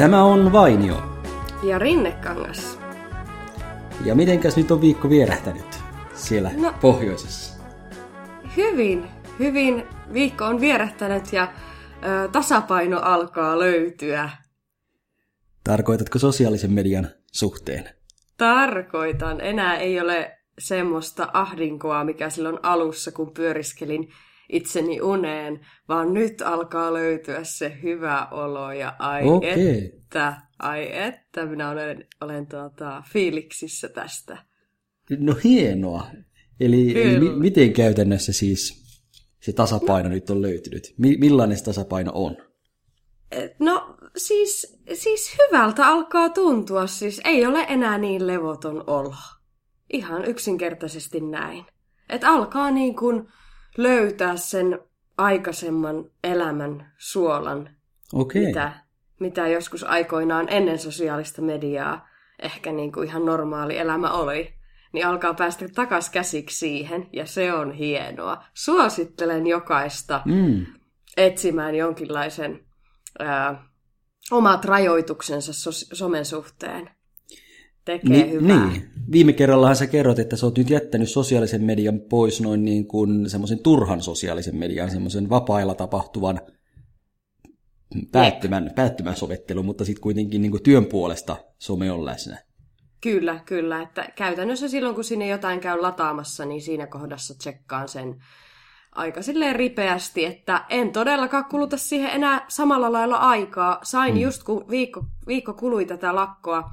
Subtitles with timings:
[0.00, 1.02] Tämä on Vainio.
[1.62, 2.78] Ja Rinnekangas.
[4.04, 5.78] Ja mitenkäs nyt on viikko vierähtänyt
[6.14, 7.62] siellä no, pohjoisessa?
[8.56, 9.08] Hyvin,
[9.38, 9.86] hyvin.
[10.12, 11.52] Viikko on vierähtänyt ja
[12.04, 14.30] ö, tasapaino alkaa löytyä.
[15.64, 17.88] Tarkoitatko sosiaalisen median suhteen?
[18.36, 19.40] Tarkoitan.
[19.40, 24.08] Enää ei ole semmoista ahdinkoa, mikä silloin alussa, kun pyöriskelin
[24.52, 29.50] itseni uneen, vaan nyt alkaa löytyä se hyvä olo ja ai okay.
[29.50, 34.38] että, ai että minä olen, olen tuota, fiiliksissä tästä.
[35.18, 36.06] No hienoa.
[36.60, 38.80] Eli, eli mi- miten käytännössä siis
[39.40, 40.14] se tasapaino no.
[40.14, 40.94] nyt on löytynyt?
[40.98, 42.36] Mi- millainen se tasapaino on?
[43.58, 49.14] No siis, siis hyvältä alkaa tuntua, siis ei ole enää niin levoton olo.
[49.92, 51.64] Ihan yksinkertaisesti näin.
[52.08, 53.28] Että alkaa niin kuin
[53.76, 54.78] löytää sen
[55.18, 57.70] aikaisemman elämän suolan,
[58.12, 58.46] okay.
[58.46, 58.72] mitä,
[59.20, 62.08] mitä joskus aikoinaan ennen sosiaalista mediaa
[62.42, 64.54] ehkä niin kuin ihan normaali elämä oli,
[64.92, 68.44] niin alkaa päästä takas käsiksi siihen, ja se on hienoa.
[68.54, 70.66] Suosittelen jokaista mm.
[71.16, 72.66] etsimään jonkinlaisen
[73.18, 73.64] ää,
[74.30, 76.90] omat rajoituksensa so- somen suhteen
[77.98, 78.70] tekee Ni, hyvää.
[78.70, 78.90] Niin.
[79.12, 83.30] Viime kerrallahan sä kerrot, että sä oot nyt jättänyt sosiaalisen median pois noin niin kuin
[83.30, 86.40] semmoisen turhan sosiaalisen median, semmoisen vapailla tapahtuvan
[88.12, 92.38] päättymän, päättymän sovittelun, mutta sitten kuitenkin niin kuin työn puolesta some on läsnä.
[93.00, 93.82] Kyllä, kyllä.
[93.82, 98.22] Että käytännössä silloin, kun sinne jotain käy lataamassa, niin siinä kohdassa tsekkaan sen
[98.92, 103.78] aika silleen ripeästi, että en todellakaan kuluta siihen enää samalla lailla aikaa.
[103.82, 104.22] Sain hmm.
[104.22, 106.70] just kun viikko, viikko kului tätä lakkoa,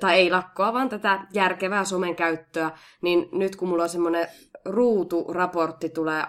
[0.00, 2.70] tai ei lakkoa, vaan tätä järkevää somen käyttöä,
[3.02, 4.28] niin nyt kun mulla on semmoinen
[4.64, 6.24] ruuturaportti tulee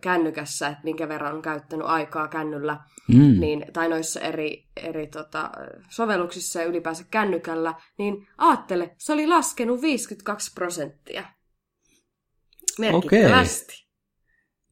[0.00, 3.40] kännykässä, että minkä verran on käyttänyt aikaa kännyllä, mm.
[3.40, 5.50] niin, tai noissa eri, eri tota,
[5.88, 11.24] sovelluksissa ja ylipäänsä kännykällä, niin aattele, se oli laskenut 52 prosenttia.
[12.78, 13.72] Merkittävästi.
[13.72, 13.81] Okay.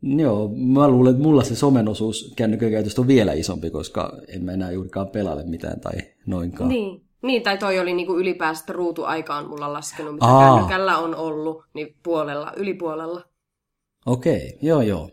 [0.03, 4.44] Joo, mä luulen, että mulla se somen osuus kännykän käytöstä on vielä isompi, koska en
[4.44, 5.93] mä enää juurikaan pelaile mitään tai
[6.27, 6.69] noinkaan.
[6.69, 10.56] Niin, niin, tai toi oli niinku ylipäästä ruutuaikaan mulla laskenut, mitä Aa.
[10.56, 13.22] kännykällä on ollut, niin puolella, yli puolella.
[14.06, 15.11] Okei, okay, joo joo.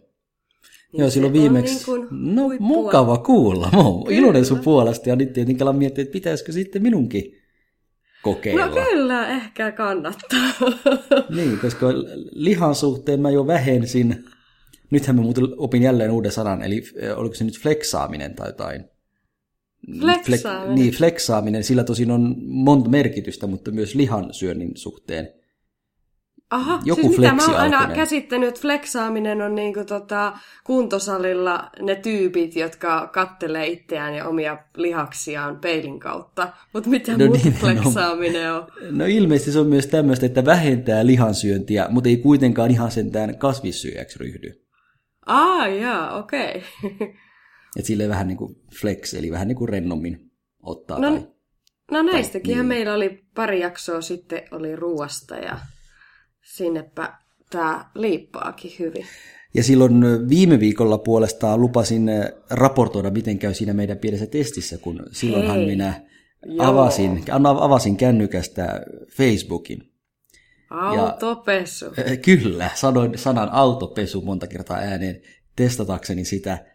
[0.91, 1.91] Niin joo, silloin viimeksi.
[1.91, 2.67] Niin no, huippua.
[2.67, 3.69] mukava kuulla.
[3.73, 7.37] Mä oon iloinen sun puolesta ja nyt tietenkin alan miettiä, että pitäisikö sitten minunkin
[8.23, 8.65] kokeilla.
[8.65, 10.39] No kyllä, ehkä kannattaa.
[11.35, 11.87] niin, koska
[12.31, 14.25] lihan suhteen mä jo vähensin.
[14.91, 16.83] Nythän mä muuten opin jälleen uuden sanan, eli
[17.15, 18.85] oliko se nyt fleksaaminen tai jotain.
[19.99, 20.69] Fleksaaminen.
[20.69, 21.63] Fle- niin, fleksaaminen.
[21.63, 25.29] Sillä tosin on monta merkitystä, mutta myös lihan syönnin suhteen.
[26.49, 31.95] Aha, Joku siis mitä mä oon aina käsittänyt, että fleksaaminen on niinku tota kuntosalilla ne
[31.95, 36.53] tyypit, jotka kattelee itseään ja omia lihaksiaan peilin kautta.
[36.73, 38.67] Mutta mitä no muuta niin, fleksaaminen no, on?
[38.97, 44.19] No ilmeisesti se on myös tämmöistä, että vähentää lihansyöntiä, mutta ei kuitenkaan ihan sentään kasvissyöjäksi
[44.19, 44.66] ryhdy.
[45.27, 46.63] Ah, jaa, okei.
[46.83, 47.07] Okay.
[47.75, 50.31] Että silleen vähän niin kuin flex, eli vähän niin kuin rennommin
[50.63, 50.99] ottaa.
[50.99, 51.27] No, tai,
[51.91, 52.65] no näistäkin niin.
[52.65, 55.59] meillä oli pari jaksoa sitten oli ruuasta ja
[56.43, 57.13] sinnepä
[57.49, 59.05] tämä liippaakin hyvin.
[59.53, 62.09] Ja silloin viime viikolla puolestaan lupasin
[62.49, 65.65] raportoida, miten käy siinä meidän pienessä testissä, kun silloinhan Hei.
[65.65, 66.01] minä
[66.59, 67.23] avasin,
[67.59, 69.96] avasin kännykästä Facebookin.
[70.69, 71.85] Autopesu.
[71.85, 75.21] Ja, kyllä, sanoin sanan autopesu monta kertaa ääneen
[75.55, 76.65] testatakseni sitä,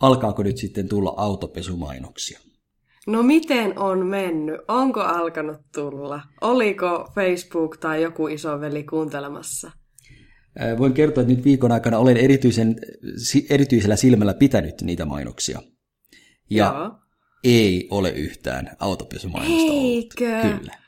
[0.00, 2.40] alkaako nyt sitten tulla autopesumainoksia?
[3.06, 4.60] No miten on mennyt?
[4.68, 6.20] Onko alkanut tulla?
[6.40, 9.70] Oliko Facebook tai joku isoveli kuuntelemassa?
[10.78, 12.76] Voin kertoa, että nyt viikon aikana olen erityisen,
[13.50, 15.62] erityisellä silmällä pitänyt niitä mainoksia.
[16.50, 16.98] Ja Joo.
[17.44, 20.40] ei ole yhtään autopesumainosta Eikö?
[20.40, 20.58] ollut.
[20.58, 20.85] Kyllä.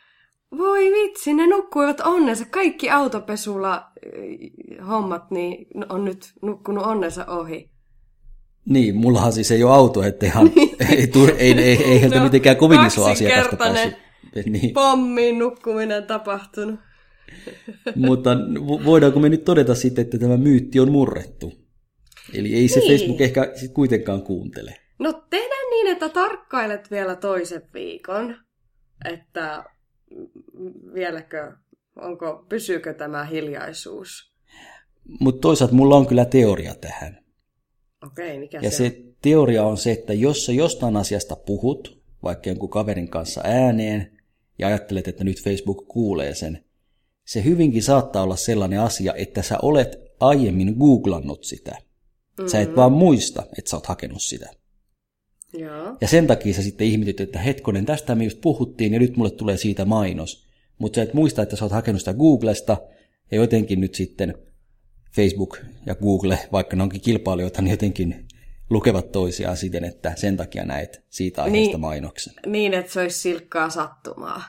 [0.58, 2.44] Voi vitsi, ne nukkuivat onnensa.
[2.50, 3.90] Kaikki autopesulla
[4.88, 7.70] hommat niin on nyt nukkunut onnensa ohi.
[8.64, 10.50] Niin, mullahan siis ei ole auto, että ihan,
[10.96, 13.94] ei, tule, ei, ei, ei heiltä no, mitenkään kovin iso asiakasta päässyt.
[14.46, 14.74] Niin.
[14.74, 16.80] pommiin nukkuminen tapahtunut.
[17.96, 18.30] Mutta
[18.84, 21.52] voidaanko me nyt todeta sitten, että tämä myytti on murrettu?
[22.34, 22.90] Eli ei se niin.
[22.90, 24.74] Facebook ehkä sit kuitenkaan kuuntele.
[24.98, 28.36] No tehdään niin, että tarkkailet vielä toisen viikon,
[29.04, 29.64] että
[30.94, 31.52] vieläkö,
[31.96, 34.32] onko, pysyykö tämä hiljaisuus.
[35.20, 37.24] Mutta toisaalta mulla on kyllä teoria tähän.
[38.06, 42.50] Okei, mikä ja se, se teoria on se, että jos sä jostain asiasta puhut, vaikka
[42.50, 44.18] jonkun kaverin kanssa ääneen,
[44.58, 46.64] ja ajattelet, että nyt Facebook kuulee sen,
[47.24, 51.70] se hyvinkin saattaa olla sellainen asia, että sä olet aiemmin googlannut sitä.
[51.70, 52.48] Mm-hmm.
[52.48, 52.76] Sä et mm-hmm.
[52.76, 54.50] vaan muista, että sä oot hakenut sitä.
[55.52, 55.96] Joo.
[56.00, 59.30] Ja sen takia sä sitten ihmetyt, että hetkonen, tästä me just puhuttiin ja nyt mulle
[59.30, 60.48] tulee siitä mainos.
[60.78, 62.76] Mutta sä et muista, että sä oot hakenut sitä Googlesta
[63.30, 64.34] ja jotenkin nyt sitten
[65.16, 68.26] Facebook ja Google, vaikka ne onkin kilpailijoita, niin jotenkin
[68.70, 72.34] lukevat toisiaan siten, että sen takia näet siitä aiheesta niin, mainoksen.
[72.46, 74.42] Niin, että se olisi silkkaa sattumaa.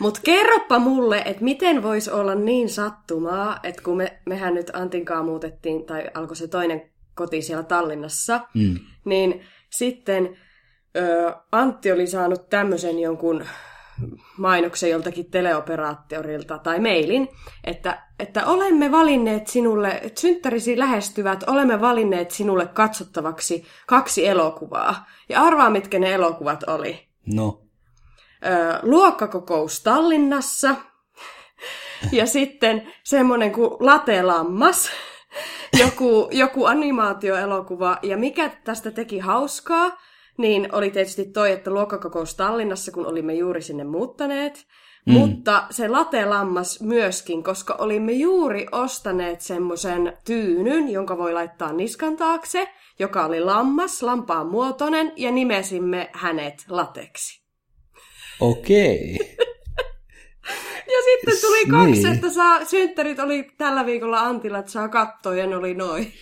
[0.00, 5.24] Mutta kerropa mulle, että miten voisi olla niin sattumaa, että kun me, mehän nyt Antinkaan
[5.24, 6.82] muutettiin, tai alkoi se toinen
[7.14, 8.78] koti siellä Tallinnassa, mm.
[9.04, 9.40] niin
[9.72, 10.36] sitten
[10.96, 13.44] ö, Antti oli saanut tämmöisen jonkun
[14.38, 17.28] mainoksen joltakin teleoperaattorilta tai mailin,
[17.64, 25.06] että, että olemme valinneet sinulle, synttärisi lähestyvät, olemme valinneet sinulle katsottavaksi kaksi elokuvaa.
[25.28, 27.08] Ja arvaa, mitkä ne elokuvat oli.
[27.34, 27.62] No.
[28.46, 30.76] Ö, luokkakokous Tallinnassa
[32.12, 34.90] ja sitten semmoinen kuin Latelammas,
[35.84, 37.98] joku, joku animaatioelokuva.
[38.02, 39.98] Ja mikä tästä teki hauskaa,
[40.38, 44.66] niin oli tietysti toi, että luokkakokous Tallinnassa, kun olimme juuri sinne muuttaneet.
[45.06, 45.12] Mm.
[45.12, 52.68] Mutta se latelammas myöskin, koska olimme juuri ostaneet semmoisen tyynyn, jonka voi laittaa niskan taakse,
[52.98, 57.42] joka oli lammas, lampaan muotoinen, ja nimesimme hänet lateksi.
[58.40, 59.14] Okei.
[59.14, 59.46] Okay.
[60.86, 62.12] ja sitten tuli kaksi, niin.
[62.12, 66.12] että saa, synttärit oli tällä viikolla Antilla, että saa katsoa, ja ne oli noin.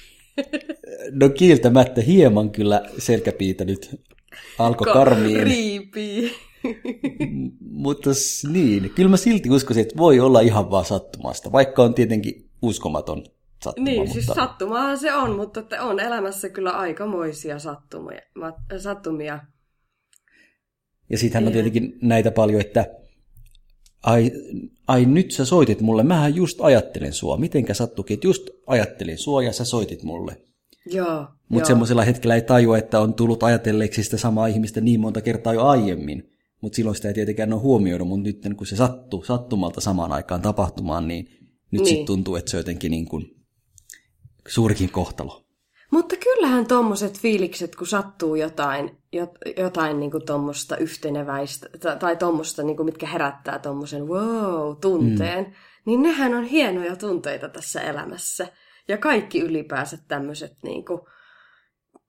[1.20, 4.00] no kiiltämättä hieman kyllä selkäpiitä nyt
[4.58, 5.42] alkoi karmiin.
[5.42, 6.32] Riipii.
[7.60, 8.10] mutta
[8.52, 13.24] niin, kyllä mä silti uskoisin, että voi olla ihan vaan sattumasta, vaikka on tietenkin uskomaton
[13.64, 13.84] sattuma.
[13.84, 14.12] Niin, mutta...
[14.14, 18.20] siis sattumahan se on, mutta että on elämässä kyllä aikamoisia sattumia.
[18.76, 19.40] sattumia.
[21.10, 22.99] Ja sittenhän on tietenkin näitä paljon, että
[24.02, 24.32] ai,
[24.88, 27.36] ai nyt sä soitit mulle, mähän just ajattelen sua.
[27.36, 30.36] Mitenkä sattukin, että just ajattelin sua ja sä soitit mulle.
[30.86, 31.26] Joo.
[31.48, 35.54] Mutta semmoisella hetkellä ei tajua, että on tullut ajatelleeksi sitä samaa ihmistä niin monta kertaa
[35.54, 36.30] jo aiemmin.
[36.60, 40.42] Mutta silloin sitä ei tietenkään ole huomioida, mutta nyt kun se sattuu sattumalta samaan aikaan
[40.42, 41.24] tapahtumaan, niin
[41.70, 41.86] nyt niin.
[41.86, 43.36] sitten tuntuu, että se on jotenkin niin kuin
[44.48, 45.44] suurikin kohtalo.
[45.90, 48.90] Mutta kyllähän tuommoiset fiilikset, kun sattuu jotain,
[49.56, 51.68] jotain niin kuin tuommoista yhteneväistä,
[51.98, 55.52] tai tuommoista, niin kuin mitkä herättää tuommoisen wow-tunteen, mm.
[55.86, 58.48] niin nehän on hienoja tunteita tässä elämässä.
[58.88, 61.00] Ja kaikki ylipäänsä tämmöiset, niin kuin,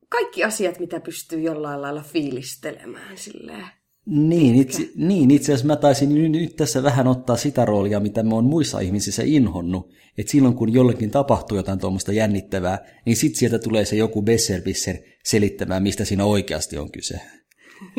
[0.10, 3.66] kaikki asiat, mitä pystyy jollain lailla fiilistelemään silleen.
[4.06, 8.24] Niin itse, niin, itse asiassa mä taisin nyt, nyt tässä vähän ottaa sitä roolia, mitä
[8.24, 9.94] mä oon muissa ihmisissä inhonnut.
[10.18, 14.98] Että silloin kun jollekin tapahtuu jotain tuommoista jännittävää, niin sitten sieltä tulee se joku besservisser
[15.26, 17.22] selittämään, mistä siinä oikeasti on kyse.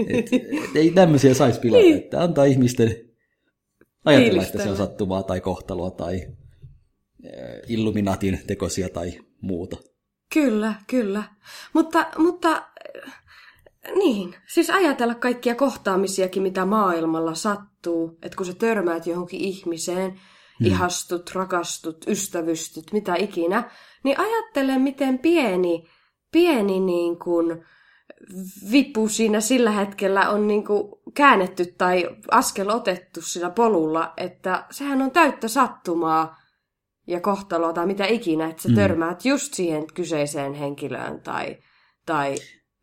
[0.08, 1.96] Et, et ei tämmöisiä saisi pilata, niin.
[1.96, 2.96] että antaa ihmisten
[4.04, 6.20] ajatella, että se on sattumaa tai kohtaloa tai
[7.24, 9.76] Eh, Illuminatin tekosia tai muuta.
[10.34, 11.22] Kyllä, kyllä.
[11.72, 12.62] Mutta, mutta
[12.94, 13.12] eh,
[13.94, 20.66] niin, siis ajatella kaikkia kohtaamisiakin, mitä maailmalla sattuu, että kun sä törmäät johonkin ihmiseen, hmm.
[20.66, 23.70] ihastut, rakastut, ystävystyt, mitä ikinä,
[24.04, 25.84] niin ajattele, miten pieni,
[26.32, 27.64] pieni niin kuin
[28.72, 35.02] vipu siinä sillä hetkellä on niin kuin käännetty tai askel otettu sillä polulla, että sehän
[35.02, 36.42] on täyttä sattumaa,
[37.06, 38.74] ja kohtaloa tai mitä ikinä, että sä mm.
[38.74, 41.56] törmäät just siihen kyseiseen henkilöön tai,
[42.06, 42.34] tai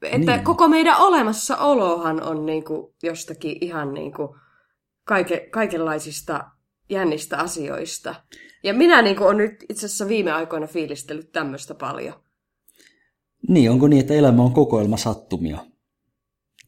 [0.01, 0.43] että niin.
[0.43, 4.37] koko meidän olemassaolohan on niinku jostakin ihan niinku
[5.03, 6.43] kaike, kaikenlaisista
[6.89, 8.15] jännistä asioista.
[8.63, 12.23] Ja minä niinku on nyt itse asiassa viime aikoina fiilistellyt tämmöistä paljon.
[13.47, 15.65] Niin, onko niin, että elämä on kokoelma sattumia?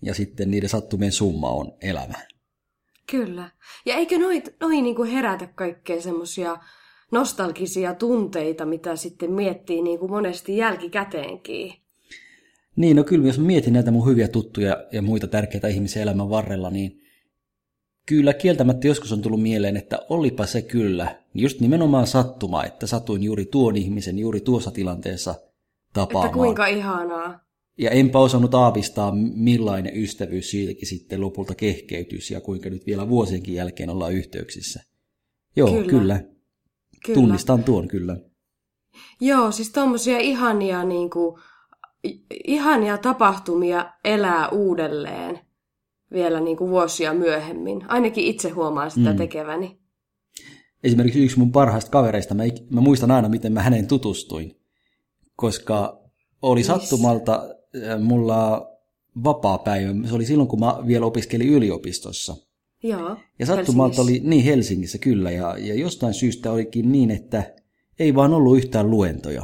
[0.01, 2.13] Ja sitten niiden sattumien summa on elämä.
[3.11, 3.49] Kyllä.
[3.85, 6.57] Ja eikö noin noi niinku herätä kaikkea semmoisia
[7.11, 11.73] nostalgisia tunteita, mitä sitten miettii niin kuin monesti jälkikäteenkin.
[12.75, 16.69] Niin, no kyllä jos mietin näitä mun hyviä tuttuja ja muita tärkeitä ihmisiä elämän varrella,
[16.69, 17.01] niin
[18.05, 23.23] kyllä kieltämättä joskus on tullut mieleen, että olipa se kyllä, just nimenomaan sattuma, että satuin
[23.23, 25.35] juuri tuon ihmisen juuri tuossa tilanteessa
[25.93, 26.25] tapaamaan.
[26.25, 27.39] Että kuinka ihanaa.
[27.77, 33.53] Ja enpä osannut aavistaa, millainen ystävyys siitäkin sitten lopulta kehkeytyisi ja kuinka nyt vielä vuosienkin
[33.53, 34.83] jälkeen ollaan yhteyksissä.
[35.55, 35.89] Joo, kyllä.
[35.89, 36.23] kyllä.
[37.05, 37.19] Kyllä.
[37.19, 38.17] Tunnistan tuon kyllä.
[39.21, 41.41] Joo, siis tuommoisia ihania, niin kuin,
[42.45, 45.39] ihania tapahtumia elää uudelleen
[46.13, 47.85] vielä niin kuin vuosia myöhemmin.
[47.87, 49.17] Ainakin itse huomaan sitä mm.
[49.17, 49.79] tekeväni.
[50.83, 54.60] Esimerkiksi yksi mun parhaista kavereista, mä, mä muistan aina, miten mä hänen tutustuin.
[55.41, 56.01] Koska
[56.41, 58.71] oli sattumalta äh, mulla
[59.23, 60.07] vapaa päivä.
[60.07, 62.35] Se oli silloin, kun mä vielä opiskelin yliopistossa.
[62.83, 67.55] Joo, ja sattumalta oli, niin Helsingissä kyllä, ja, ja jostain syystä olikin niin, että
[67.99, 69.41] ei vaan ollut yhtään luentoja.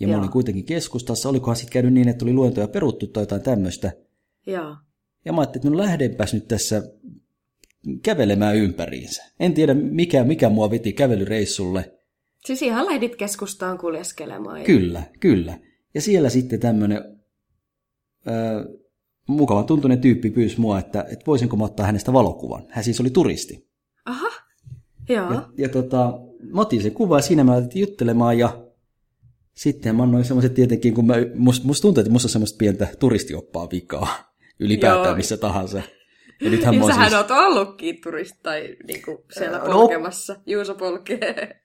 [0.00, 0.10] Ja Joo.
[0.12, 3.92] mä olin kuitenkin keskustassa, olikohan sitten käynyt niin, että oli luentoja peruttu tai jotain tämmöistä.
[4.46, 4.76] Joo.
[5.24, 6.82] Ja mä ajattelin, että no lähdenpäs nyt tässä
[8.02, 9.22] kävelemään ympäriinsä.
[9.40, 11.99] En tiedä, mikä, mikä mua veti kävelyreissulle.
[12.46, 14.62] Siis ihan lähdit keskustaan kuljeskelemaan.
[14.62, 15.58] Kyllä, kyllä.
[15.94, 17.20] Ja siellä sitten tämmöinen
[19.26, 22.66] mukavan tuntunen tyyppi pyysi mua, että, että voisinko mä ottaa hänestä valokuvan.
[22.68, 23.68] Hän siis oli turisti.
[24.04, 24.28] Aha,
[25.08, 25.32] joo.
[25.32, 28.66] Ja, ja tota, mä otin sen kuva ja siinä mä aloitin juttelemaan ja
[29.54, 32.88] sitten mä annoin semmoiset tietenkin, kun mä, musta must tuntuu, että musta on semmoista pientä
[32.98, 35.16] turistioppaa vikaa ylipäätään Joo.
[35.16, 35.82] missä tahansa.
[36.40, 37.20] Ja nythän niin sähän siis...
[37.20, 40.36] oot ollutkin turisti tai niinku siellä no, polkemassa.
[40.46, 41.60] Juuso polkee.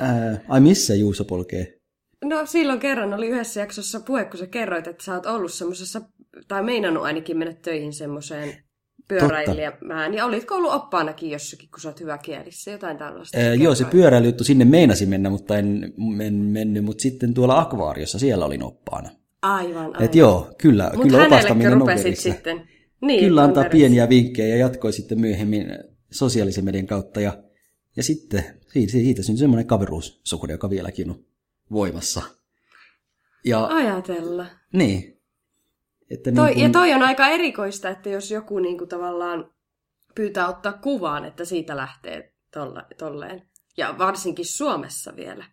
[0.00, 1.80] Ää, ai missä Juuso polkee?
[2.24, 6.00] No silloin kerran oli yhdessä jaksossa puhe, kun sä kerroit, että sä oot ollut semmoisessa,
[6.48, 8.64] tai meinannut ainakin mennä töihin semmoiseen
[9.08, 10.14] pyöräilijämään.
[10.14, 13.38] Ja olitko ollut oppaanakin jossakin, kun sä oot hyvä kielissä, jotain tällaista?
[13.38, 15.92] Ää, joo, se pyöräilijuttu sinne meinasi mennä, mutta en,
[16.26, 19.10] en mennyt, mutta sitten tuolla akvaariossa siellä olin oppaana.
[19.42, 20.02] Aivan, aivan.
[20.02, 22.68] Et joo, kyllä, Mut kyllä opastaminen on sitten.
[23.00, 25.66] Niin, kyllä antaa pieniä vinkkejä ja jatkoi sitten myöhemmin
[26.10, 27.20] sosiaalisen median kautta.
[27.20, 27.42] Ja,
[27.96, 31.24] ja sitten siitä, siitä syntyi semmoinen kaveruussuhde, joka vieläkin on
[31.72, 32.22] voimassa.
[33.44, 34.46] Ja, Ajatella.
[34.72, 35.20] Niin.
[36.10, 36.62] Että toi, niin kun...
[36.62, 39.52] Ja toi on aika erikoista, että jos joku niin kuin tavallaan
[40.14, 43.42] pyytää ottaa kuvaan, että siitä lähtee tolla, tolleen.
[43.76, 45.44] Ja varsinkin Suomessa vielä.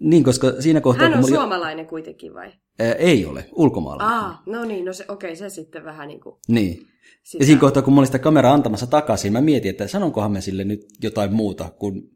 [0.00, 1.08] Niin, koska siinä kohtaa...
[1.08, 1.88] Hän on kun suomalainen oli...
[1.88, 2.52] kuitenkin vai?
[2.78, 4.18] Ää, ei ole, ulkomaalainen.
[4.18, 6.36] Ah, no niin, no se, okei, se sitten vähän niin kuin...
[6.48, 6.86] Niin.
[7.22, 7.42] Sitä...
[7.42, 10.40] Ja siinä kohtaa, kun mä olin sitä kameraa antamassa takaisin, mä mietin, että sanonkohan me
[10.40, 12.10] sille nyt jotain muuta, kun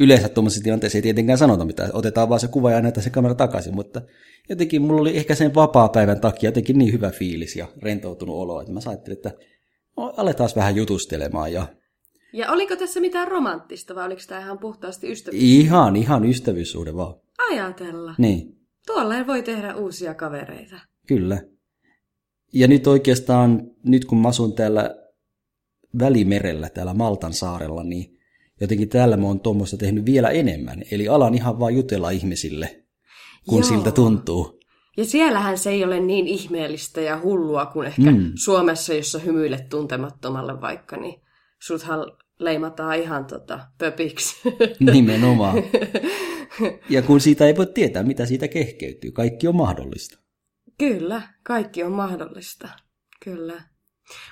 [0.00, 1.90] yleensä tuommoisessa tilanteessa ei tietenkään sanota mitään.
[1.92, 4.02] Otetaan vaan se kuva ja näytetään se kamera takaisin, mutta
[4.48, 8.72] jotenkin mulla oli ehkä sen vapaa-päivän takia jotenkin niin hyvä fiilis ja rentoutunut olo, että
[8.72, 9.32] mä ajattelin, että
[9.96, 11.66] no, aletaan vähän jutustelemaan ja
[12.32, 15.42] ja oliko tässä mitään romanttista vai oliko tämä ihan puhtaasti ystävyys?
[15.42, 17.14] Ihan, ihan ystävyyssuhde vaan.
[17.50, 18.14] Ajatella.
[18.18, 18.56] Niin.
[18.86, 20.76] Tuolla voi tehdä uusia kavereita.
[21.06, 21.42] Kyllä.
[22.52, 24.96] Ja nyt oikeastaan, nyt kun mä asun täällä
[25.98, 28.18] Välimerellä, täällä Maltan saarella, niin
[28.60, 30.82] jotenkin täällä mä oon tuommoista tehnyt vielä enemmän.
[30.90, 32.84] Eli alan ihan vaan jutella ihmisille,
[33.48, 33.68] kun Joo.
[33.68, 34.60] siltä tuntuu.
[34.96, 38.32] Ja siellähän se ei ole niin ihmeellistä ja hullua kuin ehkä mm.
[38.34, 41.20] Suomessa, jossa hymyilet tuntemattomalle vaikka, niin
[41.62, 44.36] suthan leimataan ihan tota, pöpiksi.
[44.92, 45.56] Nimenomaan.
[46.90, 50.18] Ja kun siitä ei voi tietää, mitä siitä kehkeytyy, kaikki on mahdollista.
[50.78, 52.68] Kyllä, kaikki on mahdollista.
[53.24, 53.62] Kyllä.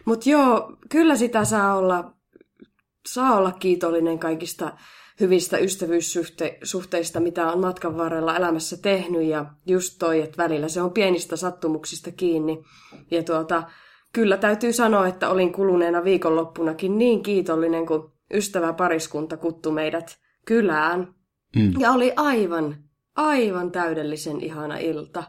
[0.04, 2.14] Mutta joo, kyllä sitä saa olla,
[3.09, 4.76] saa olla kiitollinen kaikista
[5.21, 9.23] hyvistä ystävyyssuhteista, mitä on matkan varrella elämässä tehnyt.
[9.23, 12.62] Ja just toi, että välillä se on pienistä sattumuksista kiinni.
[13.11, 13.62] Ja tuota,
[14.14, 21.14] kyllä täytyy sanoa, että olin kuluneena viikonloppunakin niin kiitollinen, kun ystävä pariskunta kuttu meidät kylään.
[21.56, 21.73] Mm.
[21.78, 22.76] Ja oli aivan,
[23.16, 25.25] aivan täydellisen ihana ilta.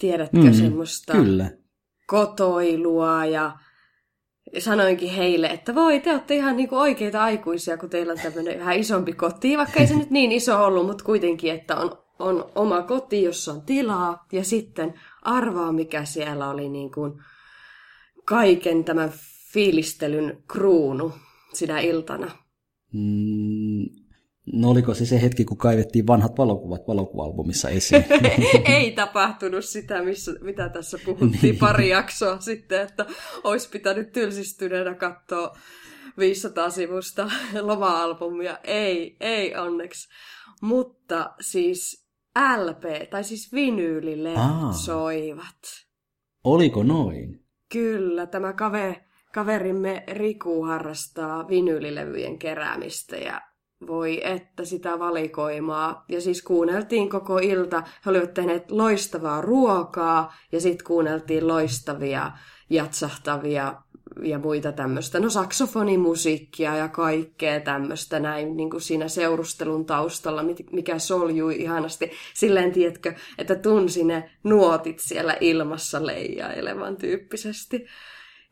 [0.00, 1.50] Tiedätkö mm, semmoista kyllä.
[2.06, 3.58] kotoilua ja
[4.58, 8.78] sanoinkin heille, että voi, te olette ihan niinku oikeita aikuisia, kun teillä on tämmöinen vähän
[8.78, 12.82] isompi koti, vaikka ei se nyt niin iso ollut, mutta kuitenkin, että on, on oma
[12.82, 17.12] koti, jossa on tilaa, ja sitten arvaa, mikä siellä oli niin kuin
[18.24, 19.12] kaiken tämän
[19.52, 21.12] fiilistelyn kruunu
[21.52, 22.30] sinä iltana.
[22.92, 23.86] Mm,
[24.52, 28.04] no oliko se se hetki, kun kaivettiin vanhat valokuvat valokuvalbumissa esiin?
[28.78, 31.58] Ei tapahtunut sitä, missä, mitä tässä puhuttiin niin.
[31.58, 33.06] pari jaksoa sitten, että
[33.44, 35.56] olisi pitänyt tylsistyneenä katsoa
[36.18, 37.30] 500 sivusta
[37.60, 38.58] loma-albumia.
[38.64, 40.08] Ei, ei onneksi.
[40.60, 42.05] Mutta siis
[42.64, 44.34] LP, tai siis vinyylille
[44.84, 45.86] soivat.
[46.44, 47.44] Oliko noin?
[47.72, 53.40] Kyllä, tämä kave, kaverimme Riku harrastaa vinyylilevyjen keräämistä ja
[53.86, 56.04] voi että sitä valikoimaa.
[56.08, 57.82] Ja siis kuunneltiin koko ilta.
[58.06, 62.32] He olivat tehneet loistavaa ruokaa ja sitten kuunneltiin loistavia
[62.70, 63.82] jatsahtavia
[64.22, 70.98] ja muita tämmöistä, no saksofonimusiikkia ja kaikkea tämmöistä näin niin kuin siinä seurustelun taustalla, mikä
[70.98, 72.10] soljui ihanasti.
[72.34, 77.86] Silleen, tiedätkö, että tunsi ne nuotit siellä ilmassa leijailevan tyyppisesti.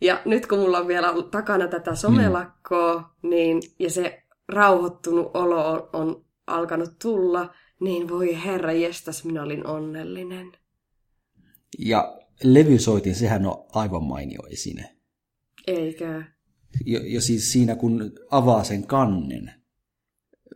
[0.01, 3.31] Ja nyt kun mulla on vielä ollut takana tätä somelakkoa, mm.
[3.31, 9.67] niin, ja se rauhoittunut olo on, on alkanut tulla, niin voi herra jestas, minä olin
[9.67, 10.53] onnellinen.
[11.79, 14.94] Ja levysoitin, sehän on aivan mainio esine.
[15.67, 16.25] Eikä.
[16.85, 19.51] Jo, jo siis siinä, kun avaa sen kannen,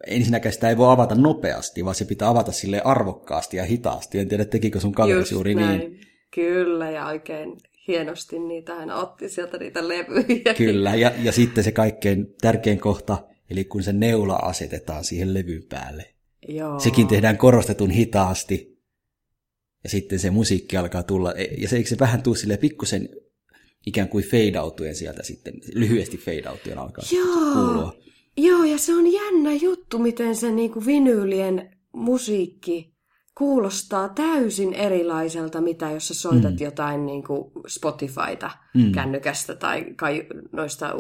[0.06, 4.18] ensinnäkään sitä ei voi avata nopeasti, vaan se pitää avata sille arvokkaasti ja hitaasti.
[4.18, 5.66] En tiedä, tekikö sun kaveri juuri niin.
[5.66, 5.80] näin.
[5.80, 6.00] niin.
[6.34, 7.56] Kyllä, ja oikein
[7.88, 10.54] hienosti niitä hän otti sieltä niitä levyjä.
[10.54, 15.62] Kyllä, ja, ja sitten se kaikkein tärkein kohta, eli kun se neula asetetaan siihen levyn
[15.68, 16.14] päälle.
[16.48, 16.80] Joo.
[16.80, 18.78] Sekin tehdään korostetun hitaasti.
[19.84, 23.08] ja sitten se musiikki alkaa tulla, e, ja se eikö se vähän tuu silleen pikkusen
[23.86, 27.52] ikään kuin fade sieltä sitten, lyhyesti fade alkaa Joo.
[27.52, 27.94] kuulua.
[28.36, 32.98] Joo, ja se on jännä juttu, miten se niinku vinyylien musiikki
[33.38, 36.60] kuulostaa täysin erilaiselta, mitä jos sä soitat mm.
[36.60, 38.92] jotain niin kuin Spotifyta mm.
[38.92, 40.94] kännykästä tai kai, noista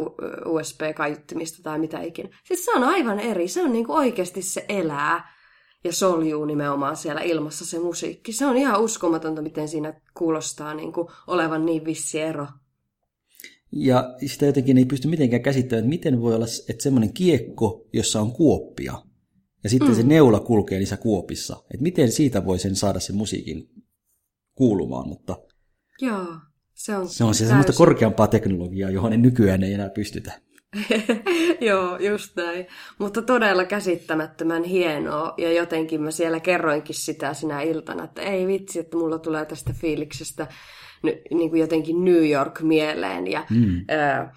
[0.44, 2.28] USB-kaiuttimista tai mitä ikinä.
[2.44, 3.48] Siis se on aivan eri.
[3.48, 5.38] Se on niin kuin oikeasti se elää
[5.84, 8.32] ja soljuu nimenomaan siellä ilmassa se musiikki.
[8.32, 12.46] Se on ihan uskomatonta, miten siinä kuulostaa niin kuin olevan niin vissi ero.
[13.78, 18.20] Ja sitä jotenkin ei pysty mitenkään käsittämään, että miten voi olla, että semmoinen kiekko, jossa
[18.20, 19.02] on kuoppia,
[19.64, 19.94] ja sitten mm.
[19.94, 21.56] se neula kulkee niissä kuopissa.
[21.56, 23.68] Että miten siitä voi sen saada sen musiikin
[24.54, 25.36] kuulumaan, mutta...
[26.00, 26.26] Joo,
[26.74, 30.40] se on Se on se semmoista korkeampaa teknologiaa, johon ei nykyään ei enää pystytä.
[31.60, 32.66] Joo, just näin.
[32.98, 35.34] Mutta todella käsittämättömän hienoa.
[35.38, 39.72] Ja jotenkin mä siellä kerroinkin sitä sinä iltana, että ei vitsi, että mulla tulee tästä
[39.72, 40.46] fiiliksestä
[41.02, 43.26] niin kuin jotenkin New York mieleen.
[43.26, 43.84] Ja, mm.
[43.88, 44.34] ää,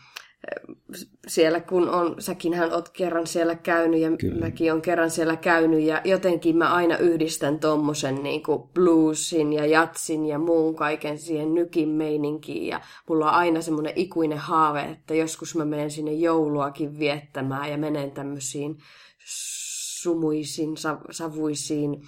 [1.27, 4.45] siellä kun on, säkinhän oot kerran siellä käynyt ja Kyllä.
[4.45, 9.65] mäkin on kerran siellä käynyt ja jotenkin mä aina yhdistän tommosen niin kuin bluesin ja
[9.65, 15.13] jatsin ja muun kaiken siihen nykin meininkiin ja mulla on aina semmoinen ikuinen haave, että
[15.13, 18.77] joskus mä menen sinne jouluakin viettämään ja menen tämmöisiin
[19.25, 20.75] sumuisiin,
[21.11, 22.01] savuisiin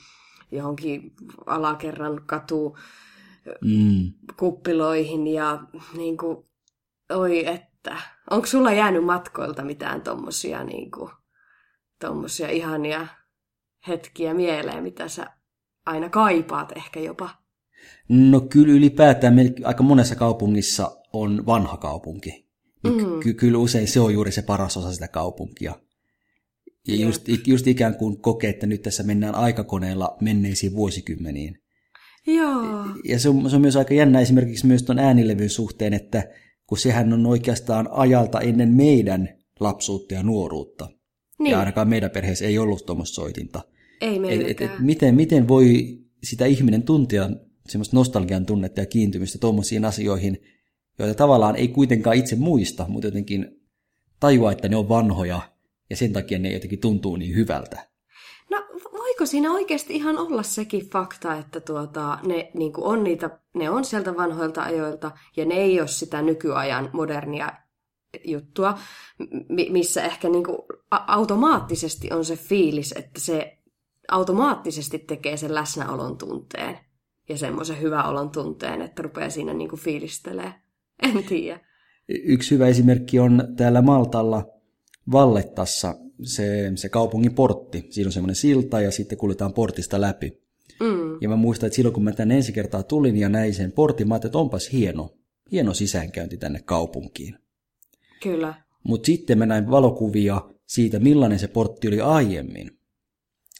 [0.51, 1.11] johonkin
[1.45, 2.77] alakerran katu
[3.61, 4.13] mm.
[4.39, 5.59] kuppiloihin ja
[5.97, 6.37] niin kuin,
[7.09, 7.97] oi että
[8.31, 11.11] Onko sulla jäänyt matkoilta mitään tommosia, niin kuin,
[11.99, 13.07] tommosia ihania
[13.87, 15.27] hetkiä mieleen, mitä sä
[15.85, 17.29] aina kaipaat ehkä jopa?
[18.09, 22.49] No kyllä ylipäätään aika monessa kaupungissa on vanha kaupunki.
[22.83, 23.19] Mm.
[23.19, 25.75] Ky- kyllä usein se on juuri se paras osa sitä kaupunkia.
[26.87, 31.62] Ja just, just ikään kuin kokee, että nyt tässä mennään aikakoneella menneisiin vuosikymmeniin.
[32.27, 32.85] Joo.
[33.03, 36.29] Ja se on, se on myös aika jännä esimerkiksi myös tuon äänilevyn suhteen, että
[36.67, 40.89] kun sehän on oikeastaan ajalta ennen meidän lapsuutta ja nuoruutta.
[41.39, 41.51] Niin.
[41.51, 43.61] Ja ainakaan meidän perheessä ei ollut tuommoista soitinta.
[44.01, 44.51] Ei meilläkään.
[44.51, 47.29] Et, et, et miten, miten voi sitä ihminen tuntia
[47.67, 50.41] semmoista nostalgian tunnetta ja kiintymistä tuommoisiin asioihin,
[50.99, 53.61] joita tavallaan ei kuitenkaan itse muista, mutta jotenkin
[54.19, 55.41] tajua, että ne on vanhoja
[55.89, 57.92] ja sen takia ne jotenkin tuntuu niin hyvältä.
[58.53, 63.69] No voiko siinä oikeasti ihan olla sekin fakta, että tuota, ne niin on niitä, ne
[63.69, 67.51] on sieltä vanhoilta ajoilta ja ne ei ole sitä nykyajan modernia
[68.25, 68.79] juttua,
[69.69, 70.57] missä ehkä niin kuin
[70.89, 73.57] automaattisesti on se fiilis, että se
[74.11, 76.79] automaattisesti tekee sen läsnäolon tunteen
[77.29, 80.53] ja semmoisen hyvän olon tunteen, että rupeaa siinä niin kuin fiilistelee.
[81.03, 81.59] En tiedä.
[82.07, 84.45] Yksi hyvä esimerkki on täällä Maltalla
[85.11, 87.87] Vallettassa se, se kaupungin portti.
[87.89, 90.43] Siinä on semmoinen silta ja sitten kuljetaan portista läpi.
[90.79, 91.17] Mm.
[91.21, 94.07] Ja mä muistan, että silloin kun mä tänne ensi kertaa tulin ja näin sen portin,
[94.07, 95.09] mä ajattelin, että onpas hieno,
[95.51, 97.37] hieno sisäänkäynti tänne kaupunkiin.
[98.23, 98.53] Kyllä.
[98.83, 102.71] Mutta sitten mä näin valokuvia siitä, millainen se portti oli aiemmin.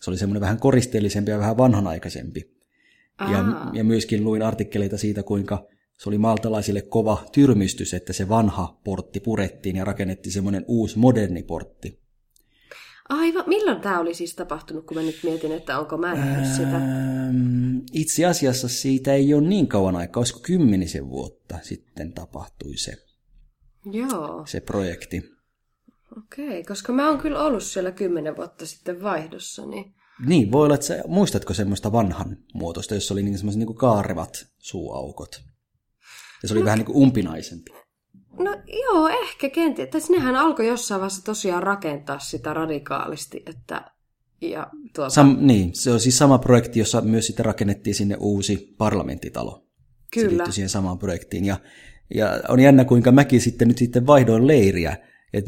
[0.01, 2.53] Se oli semmoinen vähän koristeellisempi ja vähän vanhanaikaisempi.
[3.19, 8.79] Ja, ja myöskin luin artikkeleita siitä, kuinka se oli maltalaisille kova tyrmistys, että se vanha
[8.83, 12.02] portti purettiin ja rakennettiin semmoinen uusi moderni portti.
[13.09, 16.75] Aivan, milloin tämä oli siis tapahtunut, kun mä nyt mietin, että onko mä nähnyt sitä?
[16.75, 22.93] Ähm, itse asiassa siitä ei ole niin kauan aikaa, olisiko kymmenisen vuotta sitten tapahtui se,
[23.85, 24.43] Joo.
[24.45, 25.33] se projekti.
[26.17, 29.93] Okei, okay, koska mä oon kyllä ollut siellä kymmenen vuotta sitten vaihdossa, niin...
[30.25, 34.47] Niin, voi olla, että sä, muistatko semmoista vanhan muotoista, jossa oli niin semmoiset niin kaarevat
[34.57, 35.41] suuaukot?
[36.43, 37.71] Ja se oli no, vähän niin kuin umpinaisempi.
[38.39, 39.89] No joo, ehkä kenties.
[39.89, 43.91] Tai nehän alkoi jossain vaiheessa tosiaan rakentaa sitä radikaalisti, että
[44.41, 45.09] ja tuota...
[45.09, 49.67] Sam, niin, se on siis sama projekti, jossa myös sitten rakennettiin sinne uusi parlamenttitalo.
[50.13, 50.45] Kyllä.
[50.45, 51.45] Se siihen samaan projektiin.
[51.45, 51.57] Ja,
[52.15, 54.97] ja on jännä, kuinka mäkin sitten nyt sitten vaihdoin leiriä.
[55.33, 55.45] Et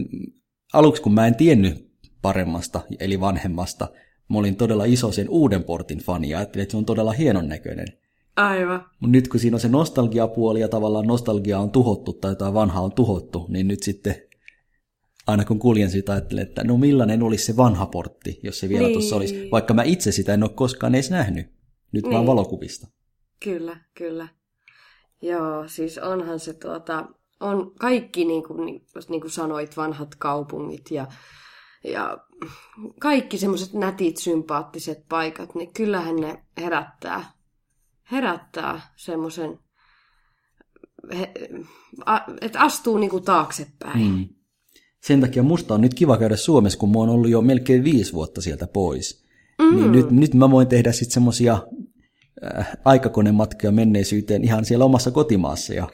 [0.74, 3.88] aluksi kun mä en tiennyt paremmasta, eli vanhemmasta,
[4.30, 7.50] mä olin todella iso sen uuden portin fani ja ajattelin, että se on todella hienon
[7.50, 7.88] näköinen.
[8.36, 8.86] Aivan.
[9.00, 12.84] Mutta nyt kun siinä on se nostalgiapuoli ja tavallaan nostalgia on tuhottu tai jotain vanhaa
[12.84, 14.16] on tuhottu, niin nyt sitten
[15.28, 18.88] aina kun kuljen sitä ajattelen, että no millainen olisi se vanha portti, jos se vielä
[18.88, 18.94] niin.
[18.94, 19.48] tuossa olisi.
[19.52, 21.48] Vaikka mä itse sitä en ole koskaan edes nähnyt,
[21.92, 22.14] nyt niin.
[22.14, 22.88] vaan valokuvista.
[23.44, 24.28] Kyllä, kyllä.
[25.22, 27.06] Joo, siis onhan se tuota,
[27.40, 31.08] on kaikki niin kuin, niin, niin kuin sanoit, vanhat kaupungit ja,
[31.84, 32.18] ja
[33.00, 37.35] kaikki semmoiset nätit, sympaattiset paikat, niin kyllähän ne herättää
[38.12, 39.60] herättää semmoisen,
[42.42, 44.12] että astuu niinku taaksepäin.
[44.12, 44.28] Mm.
[45.04, 48.14] Sen takia musta on nyt kiva käydä Suomessa, kun mä oon ollut jo melkein viisi
[48.14, 49.26] vuotta sieltä pois.
[49.62, 49.76] Mm.
[49.76, 51.58] Niin nyt, nyt mä voin tehdä sitten semmosia
[52.58, 55.90] äh, aikakonematkoja menneisyyteen ihan siellä omassa kotimaassa ja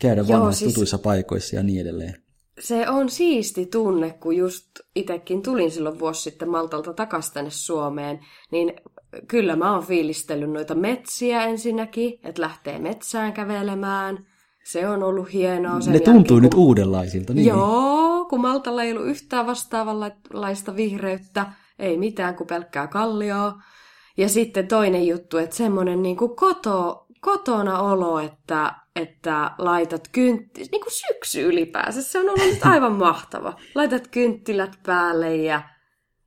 [0.00, 2.22] käydä Joo, vanhoissa siis- tutuissa paikoissa ja niin edelleen.
[2.60, 8.20] Se on siisti tunne, kun just itekin tulin silloin vuosi sitten Maltalta takaisin tänne Suomeen,
[8.52, 8.72] niin
[9.28, 14.26] kyllä mä oon fiilistellyt noita metsiä ensinnäkin, että lähtee metsään kävelemään.
[14.64, 15.80] Se on ollut hienoa.
[15.80, 16.64] Sen ne tuntuu jälkeen, nyt kun...
[16.64, 17.34] uudenlaisilta.
[17.34, 17.46] Niin.
[17.46, 21.46] Joo, kun Maltalla ei ollut yhtään vastaavanlaista vihreyttä,
[21.78, 23.62] ei mitään kuin pelkkää kallioa.
[24.16, 30.70] Ja sitten toinen juttu, että semmoinen niin kuin koto, kotona olo, että, että laitat kynttilät,
[30.72, 33.56] niin kuin syksy ylipäänsä, se on ollut nyt aivan mahtava.
[33.74, 35.62] Laitat kynttilät päälle ja,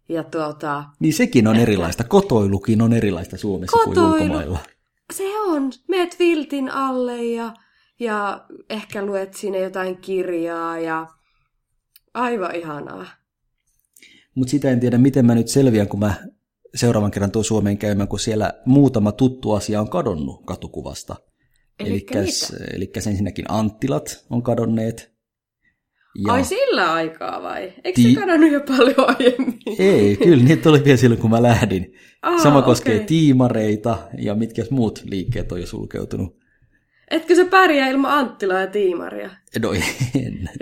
[0.10, 2.04] ja tuota, Niin sekin on erilaista.
[2.04, 4.10] Kotoilukin on erilaista Suomessa Kotoilu.
[4.10, 4.60] kuin ulkomailla.
[5.14, 7.54] se on, meet viltin alle ja,
[8.00, 11.08] ja ehkä luet sinne jotain kirjaa ja
[12.14, 13.06] aivan ihanaa.
[14.36, 16.14] Mutta sitä en tiedä, miten mä nyt selviän, kun mä
[16.76, 21.16] seuraavan kerran tuon Suomeen käymään, kun siellä muutama tuttu asia on kadonnut katukuvasta.
[22.74, 25.19] Elikkäs ensinnäkin Anttilat on kadonneet.
[26.28, 26.34] Ja...
[26.34, 27.74] Ai sillä aikaa vai?
[27.84, 29.60] Eikö Ti- se kadonnut jo paljon aiemmin?
[29.80, 31.94] Ei, kyllä niitä oli vielä silloin, kun mä lähdin.
[32.22, 36.40] Aa, Sama koskee tiimareita ja mitkä muut liikkeet on jo sulkeutunut.
[37.12, 39.30] Etkö se pärjää ilman Anttilaa ja Tiimaria?
[39.62, 39.74] No
[40.16, 40.50] en.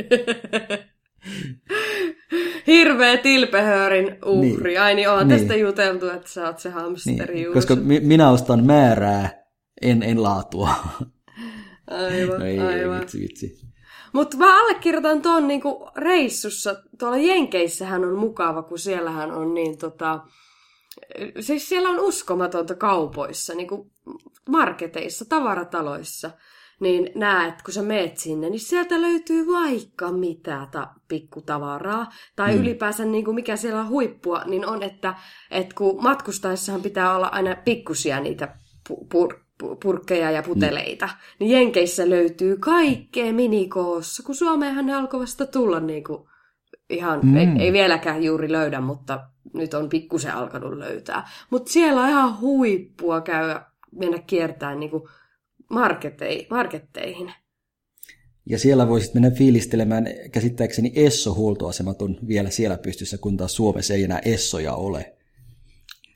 [2.68, 4.64] Hirveä tilpehöörin uhri.
[4.64, 4.82] Niin.
[4.82, 5.40] Ai niin, on Niin.
[5.40, 9.30] tästä juteltu, että sä oot se hamsteri Niin, koska mi- minä ostan määrää,
[9.82, 10.70] en, en laatua.
[11.90, 13.00] Aivan, No ei, ei, aivan.
[13.02, 13.58] vitsi, vitsi.
[14.18, 16.76] Mutta mä allekirjoitan tuon niinku reissussa.
[17.00, 20.20] Tuolla Jenkeissähän on mukava, kun siellähän on niin tota...
[21.40, 23.92] Siis siellä on uskomatonta kaupoissa, niinku
[24.50, 26.32] marketeissa, tavarataloissa.
[26.80, 32.08] Niin näet, kun sä meet sinne, niin sieltä löytyy vaikka mitä ta- pikkutavaraa.
[32.36, 32.62] Tai Mm.
[32.62, 35.16] ylipäänsä niin kuin mikä siellä on huippua, niin on, että,
[35.52, 38.58] että kun matkustaessahan pitää olla aina pikkusia niitä
[38.90, 39.47] pu- pur- pu-
[39.84, 41.10] purkkeja ja puteleita.
[41.40, 46.28] Niin Jenkeissä löytyy kaikkea minikoossa, kun Suomeenhan ne alkoi vasta tulla niin kuin
[46.90, 47.30] ihan, Mm.
[47.30, 47.38] mm.
[47.38, 49.20] ei, ei vieläkään juuri löydä, mutta
[49.54, 51.28] nyt on pikkusen alkanut löytää.
[51.50, 55.04] Mutta siellä on ihan huippua käydä, mennä kiertämään niin kuin
[55.70, 57.34] marketei, marketteihin.
[58.50, 64.04] Ja siellä voisit mennä fiilistelemään, käsittääkseni Esso-huoltoasemat on vielä siellä pystyssä, kun taas Suomessa ei
[64.04, 65.17] enää Essoja ole.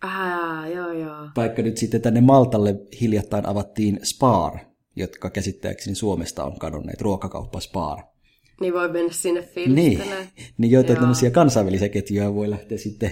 [0.02, 1.28] Ah, joo, joo.
[1.36, 4.58] Vaikka nyt sitten tänne Maltalle hiljattain avattiin Spar,
[4.96, 7.98] jotka käsittääkseni Suomesta on kadonneet, ruokakauppa Spar.
[8.62, 10.28] Niin voi mennä sinne Niin, fiilistelemään.
[10.58, 13.12] niin joita tämmöisiä kansainvälisiä ketjuja voi lähteä sitten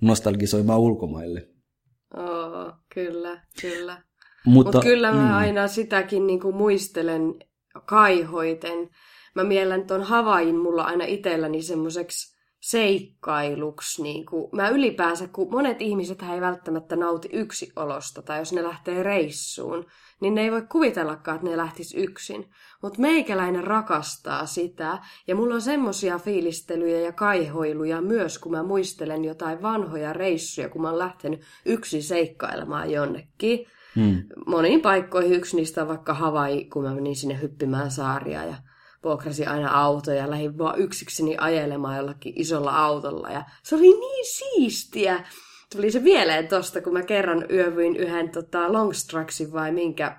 [0.00, 1.48] nostalgisoimaan ulkomaille.
[2.16, 4.02] Oo, kyllä, kyllä.
[4.46, 7.34] Mutta Mut kyllä mä niin, aina sitäkin niinku muistelen
[7.86, 8.90] kaihoiten.
[9.34, 12.35] Mä miellän ton Havain mulla aina itselläni semmoiseksi
[12.70, 14.02] seikkailuksi.
[14.02, 14.50] Niinku.
[14.52, 19.86] Mä ylipäänsä, kun monet ihmiset ei välttämättä nauti yksiolosta, tai jos ne lähtee reissuun,
[20.20, 22.50] niin ne ei voi kuvitellakaan, että ne lähtis yksin.
[22.82, 29.24] Mutta meikäläinen rakastaa sitä, ja mulla on semmosia fiilistelyjä ja kaihoiluja myös, kun mä muistelen
[29.24, 35.32] jotain vanhoja reissuja, kun mä oon lähtenyt yksin seikkailemaan jonnekin mm, moniin paikkoihin.
[35.32, 38.54] Yksi niistä on vaikka Havai, kun mä menin sinne hyppimään saaria ja
[39.06, 43.30] vuokrasin aina autoja ja lähdin vaan yksikseni ajelemaan jollakin isolla autolla.
[43.30, 45.24] Ja se oli niin siistiä.
[45.74, 50.16] Tuli se mieleen tosta, kun mä kerran yövyin yhden tota, Longstrucksin vai minkä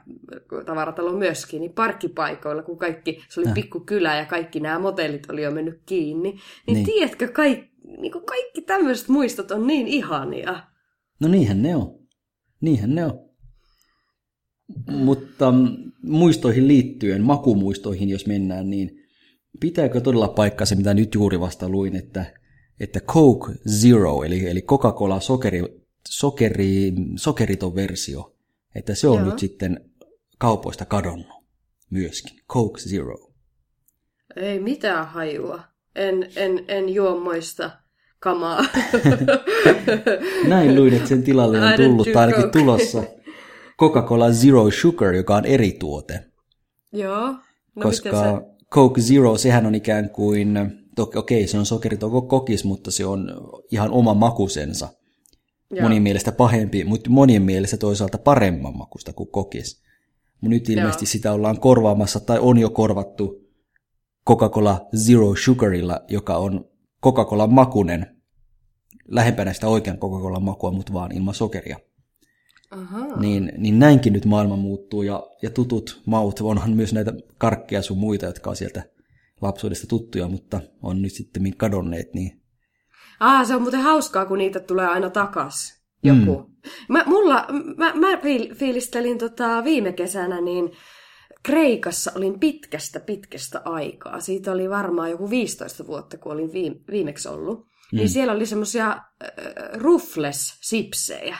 [0.65, 3.53] tavaratalon myöskin, niin parkkipaikoilla, kun kaikki, se oli Äh.
[3.53, 6.31] pikku kylä ja kaikki nämä motellit oli jo mennyt kiinni.
[6.31, 6.85] Niin, Niin.
[6.85, 10.63] tiedätkö, kaikki, niin kaikki tämmöiset muistot on niin ihania.
[11.19, 11.99] no niinhän ne on.
[12.61, 13.27] Niinhän ne on.
[14.91, 18.99] Mutta mm, muistoihin liittyen, makumuistoihin jos mennään, niin
[19.59, 22.25] pitääkö todella paikkaa se, mitä nyt juuri vasta luin, että,
[22.79, 25.63] että Coke Zero, eli, eli Coca-Cola sokeri,
[26.07, 28.35] sokeri, sokeriton versio,
[28.75, 29.25] että se on Joo.
[29.25, 29.89] nyt sitten
[30.37, 31.43] kaupoista kadonnut
[31.89, 32.39] myöskin.
[32.49, 33.31] Coke Zero.
[34.35, 35.63] Ei mitään hajua.
[35.95, 37.71] En, en, en juo moista
[38.19, 38.65] kamaa.
[40.47, 43.03] Näin luin, että sen tilalle on tullut tai ainakin tulossa
[43.79, 46.23] Coca-Cola Zero Sugar, joka on eri tuote.
[46.93, 47.27] Joo.
[47.75, 48.57] No koska se?
[48.71, 50.57] Coke Zero, sehän on ikään kuin,
[51.15, 53.27] okei se on sokeriton kokis, mutta se on
[53.71, 54.89] ihan oma makusensa.
[55.71, 55.81] Joo.
[55.81, 59.83] Monien mielestä pahempi, mutta monien mielestä toisaalta paremman makusta kuin kokis.
[60.41, 61.11] Mutta nyt ilmeisesti Joo.
[61.11, 63.47] sitä ollaan korvaamassa tai on jo korvattu
[64.29, 66.65] Coca-Cola Zero Sugarilla, joka on
[67.05, 68.17] Coca-Colan makunen,
[69.07, 71.79] lähempänä sitä oikean Coca-Colan makua, mutta vaan ilman sokeria.
[72.71, 73.19] Ahaa.
[73.19, 77.97] Niin, niin näinkin nyt maailma muuttuu ja, ja tutut maut, onhan myös näitä karkkeja sun
[77.97, 78.83] muita, jotka on sieltä
[79.41, 82.41] lapsuudesta tuttuja, mutta on nyt sitten kadonneet, niin
[83.19, 85.81] Ah, se on muuten hauskaa, kun niitä tulee aina takas.
[86.03, 86.41] joku.
[86.41, 86.71] Mm.
[86.89, 87.45] Mä, mulla,
[87.77, 88.07] mä, mä
[88.53, 90.71] fiilistelin tota viime kesänä, niin
[91.43, 94.19] Kreikassa olin pitkästä pitkästä aikaa.
[94.19, 97.59] Siitä oli varmaan joku 15 vuotta, kun olin viime, viimeksi ollut.
[97.59, 97.97] Niin mm.
[97.97, 98.99] Niin siellä oli semmoisia äh,
[99.73, 101.35] Ruffles-sipsejä.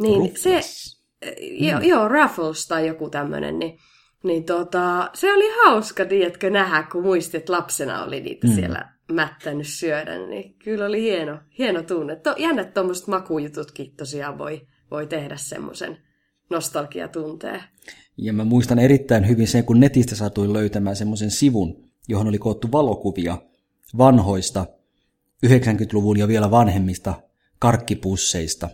[0.00, 0.42] Niin Ruffles.
[0.42, 1.84] se, äh, jo, mm.
[1.84, 3.78] joo, Raffles tai joku tämmöinen, niin,
[4.24, 8.54] niin tota, se oli hauska, tiedätkö, nähdä, kun muistit, että lapsena oli niitä mm.
[8.54, 12.16] siellä mättänyt syödä, niin kyllä oli hieno, hieno tunne.
[12.16, 15.98] To, jännä, että tuommoiset makujututkin tosiaan voi, voi tehdä semmoisen
[16.50, 17.62] nostalgiatunteen.
[18.16, 22.72] Ja mä muistan erittäin hyvin sen, kun netistä saatuin löytämään semmoisen sivun, johon oli koottu
[22.72, 23.38] valokuvia
[23.98, 24.66] vanhoista
[25.46, 27.14] 90-luvun ja vielä vanhemmista
[27.58, 28.68] karkkipusseista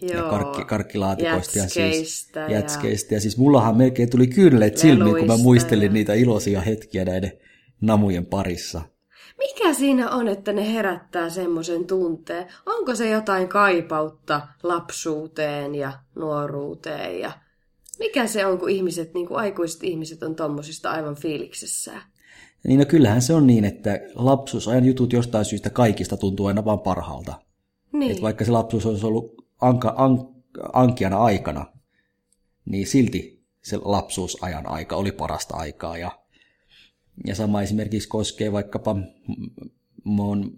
[0.00, 3.14] Joo, ja karkki, karkkilaatikoista ja siis jätskeistä.
[3.14, 5.92] Ja siis mullahan melkein tuli kyyneleet silmiin, kun mä muistelin ja...
[5.92, 7.32] niitä iloisia hetkiä näiden
[7.80, 8.82] namujen parissa.
[9.38, 12.46] Mikä siinä on, että ne herättää semmoisen tunteen?
[12.66, 17.32] Onko se jotain kaipautta lapsuuteen ja nuoruuteen ja
[17.98, 22.02] mikä se on, kun ihmiset, niin kuin aikuiset ihmiset on tommosista aivan fiiliksessään?
[22.66, 26.80] Niin no kyllähän se on niin, että lapsuusajan jutut jostain syystä kaikista tuntuu aina vaan
[26.80, 27.34] parhaalta.
[27.92, 28.12] Niin.
[28.12, 30.28] Et vaikka se lapsuus olisi ollut anka, an,
[30.72, 31.66] ankiana aikana,
[32.64, 35.98] niin silti se lapsuusajan aika oli parasta aikaa.
[35.98, 36.18] Ja,
[37.26, 38.94] ja sama esimerkiksi koskee vaikkapa,
[40.04, 40.52] mä oon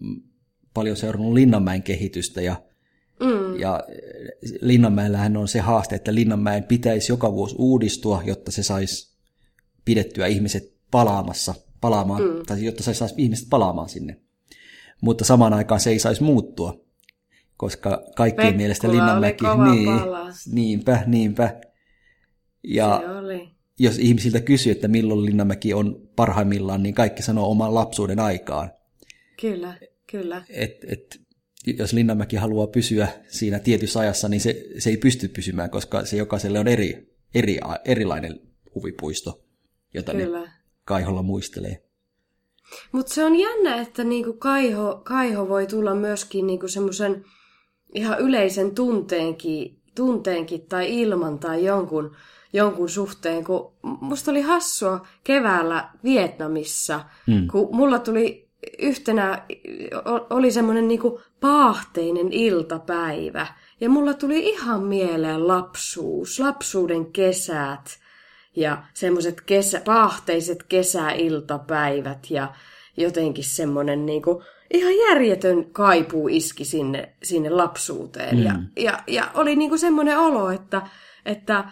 [0.74, 2.56] paljon seurannut Linnanmäen kehitystä ja
[3.20, 3.60] Mm.
[3.60, 3.84] Ja
[4.60, 9.16] Linnanmäellähän on se haaste, että Linnanmäen pitäisi joka vuosi uudistua, jotta se saisi
[9.84, 12.42] pidettyä ihmiset palaamassa, palaamaan, mm.
[12.46, 14.20] tai jotta se saisi ihmiset palaamaan sinne.
[15.00, 16.80] Mutta samaan aikaan se ei saisi muuttua,
[17.60, 19.44] koska kaikkien Pekkula mielestä Linnanmäki...
[19.70, 19.88] Niin,
[20.52, 21.60] niinpä, niinpä.
[22.64, 23.02] Ja
[23.78, 28.70] jos ihmisiltä kysyy, että milloin Linnanmäki on parhaimmillaan, niin kaikki sanoo oman lapsuuden aikaan.
[29.40, 29.78] Kyllä,
[30.10, 30.44] kyllä.
[30.48, 31.20] Et, et
[31.66, 36.16] jos Linnanmäki haluaa pysyä siinä tietyssä ajassa, niin se, se ei pysty pysymään, koska se
[36.16, 38.40] jokaiselle on eri, eri, erilainen
[38.74, 39.44] huvipuisto,
[39.94, 40.40] jota Kyllä.
[40.40, 40.50] ne
[40.84, 41.82] Kaiholla muistelee.
[42.92, 47.24] Mutta se on jännä, että niinku Kaiho, Kaiho voi tulla myöskin niinku semmoisen
[47.94, 52.16] ihan yleisen tunteenkin, tunteenkin tai ilman tai jonkun,
[52.52, 57.48] jonkun suhteen, kun musta oli hassua keväällä Vietnamissa, mm.
[57.48, 59.42] kun mulla tuli yhtenä
[60.30, 63.46] oli semmoinen niinku paahteinen iltapäivä.
[63.80, 67.98] Ja mulla tuli ihan mieleen lapsuus, lapsuuden kesät
[68.56, 72.54] ja semmoiset kesä, paahteiset kesäiltapäivät ja
[72.96, 78.36] jotenkin semmoinen niinku, ihan järjetön kaipuu iski sinne, sinne lapsuuteen.
[78.36, 78.42] Mm.
[78.42, 80.82] Ja, ja, ja oli niinku semmoinen olo, että,
[81.26, 81.64] että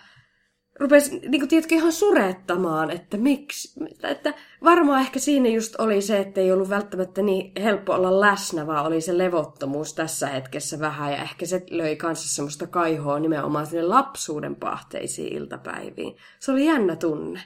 [0.79, 3.85] rupesi niin kuin, tiedätkö, ihan surettamaan, että miksi.
[4.03, 4.35] Että
[4.65, 8.87] varmaan ehkä siinä just oli se, että ei ollut välttämättä niin helppo olla läsnä, vaan
[8.87, 11.13] oli se levottomuus tässä hetkessä vähän.
[11.13, 16.17] Ja ehkä se löi kanssa semmoista kaihoa nimenomaan sinne lapsuuden pahteisiin iltapäiviin.
[16.41, 17.41] Se oli jännä tunne.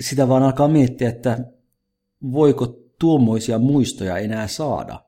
[0.00, 1.38] Sitä vaan alkaa miettiä, että
[2.32, 5.00] voiko tuommoisia muistoja enää saada.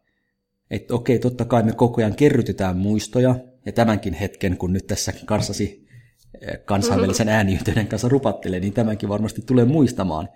[0.70, 3.34] Että okei, totta kai me koko ajan kerrytetään muistoja,
[3.66, 5.86] ja tämänkin hetken, kun nyt tässä kanssasi
[6.64, 10.28] kansainvälisen ääniyhteyden kanssa rupattelee, niin tämänkin varmasti tulee muistamaan.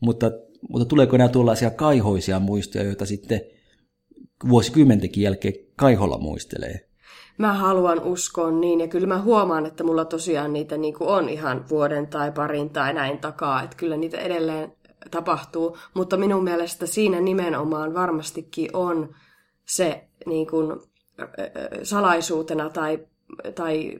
[0.00, 0.30] Mutta,
[0.68, 3.40] mutta tuleeko nämä tuollaisia kaihoisia muistoja, joita sitten
[4.48, 6.88] vuosikymmentenkin jälkeen kaiholla muistelee?
[7.38, 11.28] Mä haluan uskoa niin, ja kyllä mä huomaan, että mulla tosiaan niitä niin kuin on
[11.28, 14.72] ihan vuoden tai parin tai näin takaa, että kyllä niitä edelleen
[15.10, 19.14] tapahtuu, mutta minun mielestä siinä nimenomaan varmastikin on
[19.64, 20.80] se niin kuin,
[21.82, 22.98] salaisuutena tai,
[23.54, 23.98] tai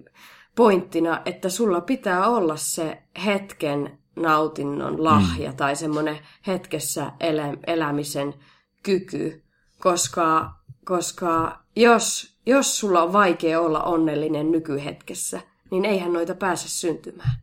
[0.56, 5.56] pointtina, että sulla pitää olla se hetken nautinnon lahja mm.
[5.56, 8.34] tai semmoinen hetkessä elä, elämisen
[8.82, 9.42] kyky,
[9.78, 10.52] koska,
[10.84, 15.40] koska jos, jos sulla on vaikea olla onnellinen nykyhetkessä,
[15.70, 17.34] niin eihän noita pääse syntymään.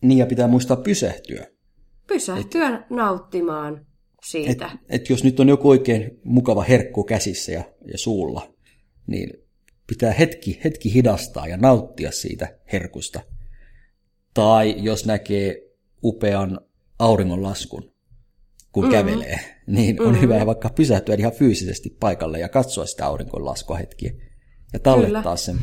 [0.00, 1.46] Niin ja pitää muistaa pysähtyä.
[2.06, 3.86] Pysähtyä et, nauttimaan
[4.24, 4.70] siitä.
[4.74, 8.54] Et, et jos nyt on joku oikein mukava herkku käsissä ja, ja suulla,
[9.06, 9.30] niin
[9.86, 13.20] pitää hetki, hetki hidastaa ja nauttia siitä herkusta.
[14.34, 15.56] Tai jos näkee
[16.04, 16.60] upean
[16.98, 17.92] auringonlaskun,
[18.72, 18.98] kun mm-hmm.
[18.98, 20.20] kävelee, niin on mm-hmm.
[20.20, 24.12] hyvä vaikka pysähtyä ihan fyysisesti paikalle ja katsoa sitä auringonlaskua hetkiä
[24.72, 25.36] ja tallettaa Kyllä.
[25.36, 25.56] sen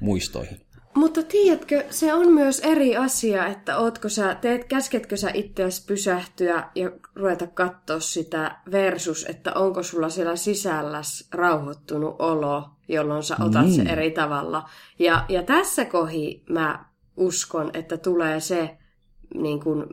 [0.00, 0.65] muistoihin.
[0.96, 6.70] Mutta tiedätkö, se on myös eri asia, että ootko sä, teet, käsketkö sä itseäsi pysähtyä
[6.74, 13.66] ja ruveta katsoa sitä versus, että onko sulla siellä sisälläs rauhoittunut olo, jolloin sä otat
[13.66, 13.86] niin.
[13.86, 14.68] se eri tavalla.
[14.98, 16.84] Ja, ja tässä kohi mä
[17.16, 18.76] uskon, että tulee se,
[19.34, 19.84] niin kuin,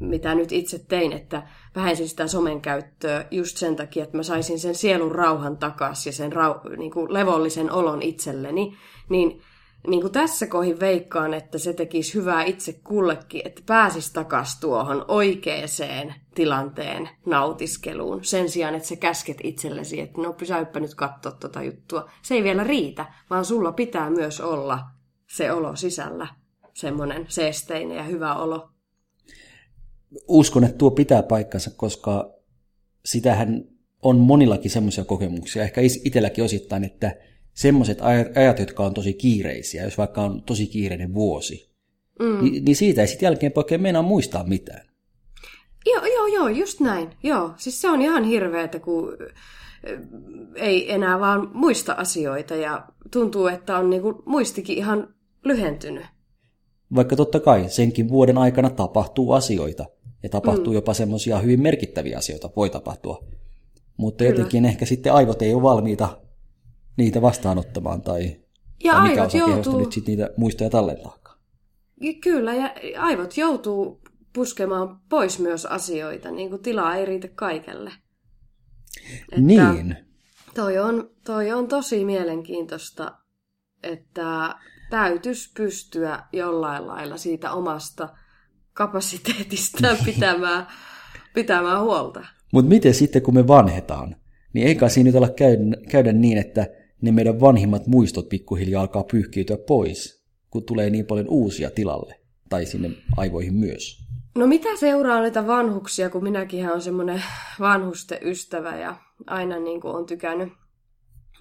[0.00, 1.42] mitä nyt itse tein, että
[1.76, 6.14] vähensin sitä somen käyttöä just sen takia, että mä saisin sen sielun rauhan takaisin ja
[6.14, 8.76] sen rau, niin kuin levollisen olon itselleni,
[9.08, 9.40] niin
[9.86, 15.04] niin kuin tässä kohin veikkaan, että se tekisi hyvää itse kullekin, että pääsis takas tuohon
[15.08, 18.24] oikeeseen tilanteen nautiskeluun.
[18.24, 22.10] Sen sijaan, että sä käsket itsellesi, että no pysäyppä nyt katsoa tota juttua.
[22.22, 24.80] Se ei vielä riitä, vaan sulla pitää myös olla
[25.30, 26.26] se olo sisällä,
[26.74, 28.70] semmoinen seesteinen ja hyvä olo.
[30.28, 32.34] Uskon, että tuo pitää paikkansa, koska
[33.04, 33.64] sitähän
[34.02, 37.16] on monillakin semmoisia kokemuksia, ehkä itselläkin osittain, että
[37.54, 37.98] semmoiset
[38.36, 41.70] ajat, jotka on tosi kiireisiä, jos vaikka on tosi kiireinen vuosi,
[42.18, 42.44] mm.
[42.44, 44.86] niin, niin siitä ei sitten jälkeen oikein meinaa muistaa mitään.
[45.86, 47.10] Joo, joo, joo, just näin.
[47.22, 49.16] Joo, siis se on ihan hirveetä, kun
[50.54, 56.04] ei enää vaan muista asioita ja tuntuu, että on niinku muistikin ihan lyhentynyt.
[56.94, 59.84] Vaikka totta kai senkin vuoden aikana tapahtuu asioita
[60.22, 60.74] ja tapahtuu mm.
[60.74, 63.24] jopa semmoisia hyvin merkittäviä asioita, voi tapahtua.
[63.96, 64.30] Mutta Kyllä.
[64.36, 66.20] jotenkin ehkä sitten aivot ei ole valmiita
[66.96, 68.36] niitä vastaanottamaan tai,
[68.84, 69.80] ja tai mikä osa joutuu...
[69.80, 71.38] nyt sit niitä muistoja tallentaakaan.
[72.22, 74.00] Kyllä, ja aivot joutuu
[74.32, 77.92] puskemaan pois myös asioita, niin kuin tilaa ei riitä kaikelle.
[79.22, 79.96] Että niin.
[80.54, 83.18] Toi on, toi on tosi mielenkiintoista,
[83.82, 84.54] että
[84.90, 88.08] täytyisi pystyä jollain lailla siitä omasta
[88.72, 90.66] kapasiteetistaan pitämään,
[91.34, 92.24] pitämään huolta.
[92.52, 94.16] Mutta miten sitten, kun me vanhetaan,
[94.52, 96.66] niin eikä siinä nyt olla käydä, käydä niin, että
[97.02, 102.66] ne meidän vanhimmat muistot pikkuhiljaa alkaa pyyhkiytyä pois, kun tulee niin paljon uusia tilalle, tai
[102.66, 104.10] sinne aivoihin myös.
[104.34, 107.22] No mitä seuraa näitä vanhuksia, kun minäkin on semmoinen
[107.60, 110.52] vanhusten ystävä ja aina niin kuin on tykännyt,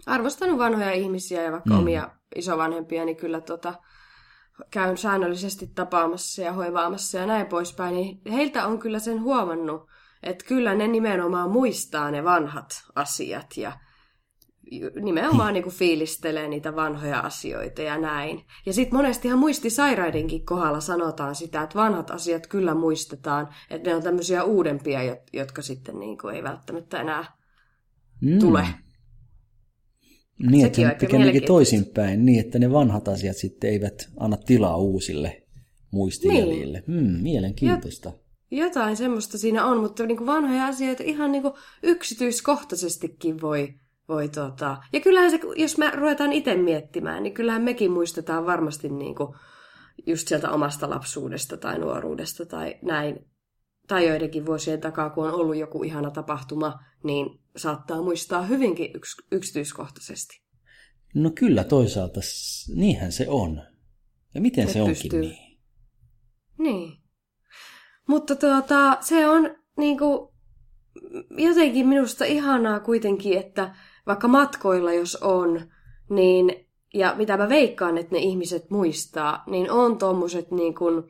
[0.06, 1.80] arvostanut vanhoja ihmisiä ja vaikka mm.
[1.80, 3.74] omia isovanhempia, niin kyllä tota,
[4.72, 9.82] käyn säännöllisesti tapaamassa ja hoivaamassa ja näin poispäin, niin heiltä on kyllä sen huomannut,
[10.24, 13.72] että kyllä ne nimenomaan muistaa ne vanhat asiat ja
[15.01, 18.41] nimenomaan niin kuin fiilistelee niitä vanhoja asioita ja näin.
[18.65, 24.03] Ja sitten monestihan muistisairaidenkin kohdalla sanotaan sitä, että vanhat asiat kyllä muistetaan, että ne on
[24.03, 27.25] tämmöisiä uudempia, jotka sitten niin kuin ei välttämättä enää
[28.21, 28.39] mm.
[28.39, 28.67] tule.
[30.49, 35.43] Niin, Sekin että pikemminkin toisinpäin, niin että ne vanhat asiat sitten eivät anna tilaa uusille
[35.91, 36.84] muistijäljille.
[36.88, 37.03] Niin.
[37.03, 38.12] Mm, mielenkiintoista.
[38.51, 41.53] Jotain semmoista siinä on, mutta niin kuin vanhoja asioita ihan niin kuin
[41.84, 43.73] yksityiskohtaisestikin voi
[44.10, 44.78] voi tota...
[44.93, 49.36] Ja kyllähän se, jos me ruvetaan itse miettimään, niin kyllähän mekin muistetaan varmasti niin kuin
[50.08, 53.26] just sieltä omasta lapsuudesta tai nuoruudesta tai näin.
[53.88, 59.15] Tai joidenkin vuosien takaa, kun on ollut joku ihana tapahtuma, niin saattaa muistaa hyvinkin yks,
[59.32, 60.41] yksityiskohtaisesti.
[61.15, 62.19] No kyllä toisaalta,
[62.76, 63.62] niinhän se on.
[64.36, 65.22] Ja miten se, se onkin pystyy.
[65.22, 65.60] niin?
[66.58, 67.00] Niin.
[68.08, 70.34] Mutta tuota, se on niinku,
[71.38, 73.76] jotenkin minusta ihanaa kuitenkin, että
[74.10, 75.62] vaikka matkoilla jos on,
[76.10, 81.04] niin, ja mitä mä veikkaan, että ne ihmiset muistaa, niin on tuommoiset niin kuin,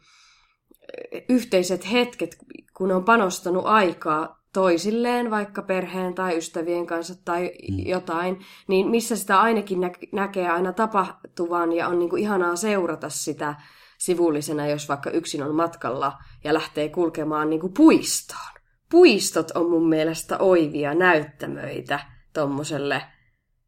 [1.30, 2.38] yhteiset hetket,
[2.78, 7.78] kun on panostanut aikaa toisilleen, vaikka perheen tai ystävien kanssa tai mm.
[7.86, 13.10] jotain, niin missä sitä ainakin nä- näkee aina tapahtuvan ja on niin kuin ihanaa seurata
[13.10, 13.56] sitä
[13.98, 18.60] sivullisena, jos vaikka yksin on matkalla ja lähtee kulkemaan niin kuin puistoon.
[18.92, 22.00] Puistot on mun mielestä oivia näyttämöitä
[22.34, 23.02] tuommoiselle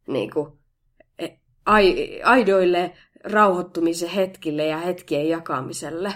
[0.07, 0.51] niin kuin,
[1.19, 1.27] e,
[2.23, 2.93] aidoille
[3.23, 6.13] rauhoittumisen hetkille ja hetkien jakamiselle.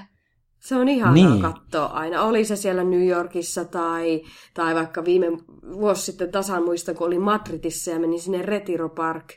[0.60, 1.42] Se on ihan niin.
[1.42, 2.22] katsoa aina.
[2.22, 4.22] Oli se siellä New Yorkissa tai,
[4.54, 5.28] tai vaikka viime
[5.74, 9.34] vuosi sitten tasan muista, kun oli Madridissa ja meni sinne Retiro Park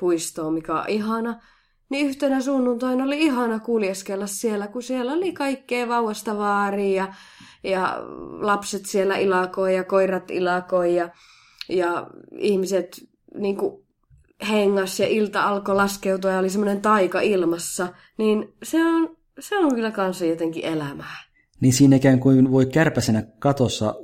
[0.00, 1.40] puistoon, mikä on ihana.
[1.88, 7.14] Niin yhtenä sunnuntaina oli ihana kuljeskella siellä, kun siellä oli kaikkea vauvasta vaaria ja,
[7.70, 7.96] ja
[8.40, 11.08] lapset siellä ilakoi ja koirat ilakoi ja
[11.68, 13.86] ja ihmiset niin kuin
[14.48, 19.74] hengas ja ilta alkoi laskeutua ja oli semmoinen taika ilmassa, niin se on, se on
[19.74, 21.26] kyllä kanssa jotenkin elämää.
[21.60, 23.94] Niin siinä ikään kuin voi kärpäsenä katossa,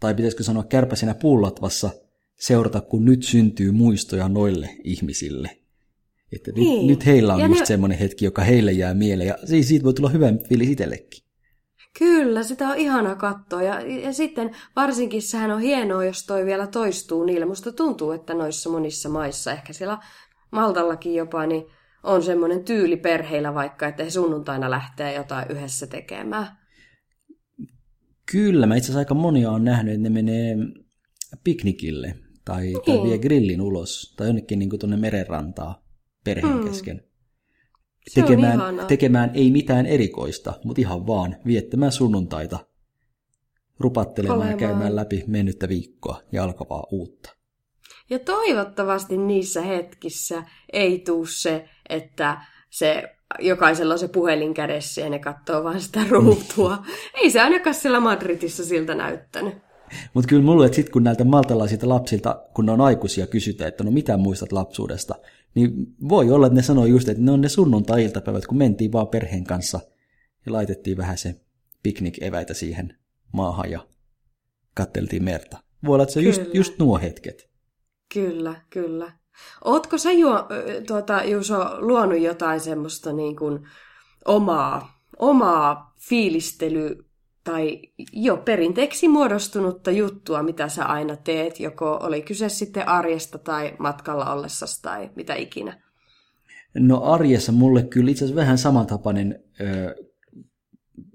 [0.00, 1.90] tai pitäisikö sanoa kärpäsenä pullatvassa,
[2.38, 5.50] seurata, kun nyt syntyy muistoja noille ihmisille.
[6.32, 6.78] Että niin.
[6.78, 7.66] nyt, nyt heillä on ja just ne...
[7.66, 11.24] semmoinen hetki, joka heille jää mieleen, ja siitä voi tulla hyvä fiilis itsellekin.
[11.98, 13.62] Kyllä, sitä on ihana katsoa.
[13.62, 17.46] Ja, ja sitten varsinkin sehän on hienoa, jos toi vielä toistuu niille.
[17.46, 19.98] Musta tuntuu, että noissa monissa maissa, ehkä siellä
[20.50, 21.66] Maltallakin jopa, niin
[22.02, 26.46] on semmoinen tyyli perheillä vaikka, että he sunnuntaina lähtee jotain yhdessä tekemään.
[28.32, 30.56] Kyllä, mä itse asiassa aika monia on nähnyt, että ne menee
[31.44, 32.14] piknikille
[32.44, 32.82] tai, niin.
[32.86, 35.84] tai vie grillin ulos tai jonnekin niin tuonne merenrantaa
[36.24, 36.64] perheen mm.
[36.64, 37.09] kesken.
[38.08, 42.58] Se tekemään, tekemään ei mitään erikoista, mutta ihan vaan viettämään sunnuntaita,
[43.80, 44.58] rupattelemaan ja Olemaan.
[44.58, 47.36] käymään läpi mennyttä viikkoa ja alkavaa uutta.
[48.10, 50.42] Ja toivottavasti niissä hetkissä
[50.72, 52.40] ei tuu se, että
[52.70, 53.02] se
[53.38, 56.84] jokaisella on se puhelin kädessä ja ne katsoo vaan sitä ruutua.
[57.14, 59.54] ei se ainakaan siellä Madridissa siltä näyttänyt.
[60.14, 63.84] Mutta kyllä mulle, että sitten kun näiltä maltalaisilta lapsilta, kun ne on aikuisia, kysytään, että
[63.84, 65.14] no mitä muistat lapsuudesta,
[65.54, 65.72] niin
[66.08, 69.44] voi olla, että ne sanoo just, että ne on ne sunnuntai-iltapäivät, kun mentiin vaan perheen
[69.44, 69.80] kanssa
[70.46, 71.40] ja laitettiin vähän se
[71.82, 72.98] piknik-eväitä siihen
[73.32, 73.86] maahan ja
[74.74, 75.58] katteltiin merta.
[75.86, 77.50] Voi olla, että se on just, just nuo hetket.
[78.14, 79.12] Kyllä, kyllä.
[79.64, 80.48] Ootko sä Juo,
[80.86, 83.68] tuota, Juuso luonut jotain semmoista niin kuin
[84.24, 87.09] omaa, omaa fiilistely
[87.44, 87.80] tai
[88.12, 94.32] jo perinteeksi muodostunutta juttua, mitä sä aina teet, joko oli kyse sitten arjesta tai matkalla
[94.32, 95.82] ollessasi tai mitä ikinä?
[96.74, 99.94] No arjessa mulle kyllä itse asiassa vähän samantapainen ö,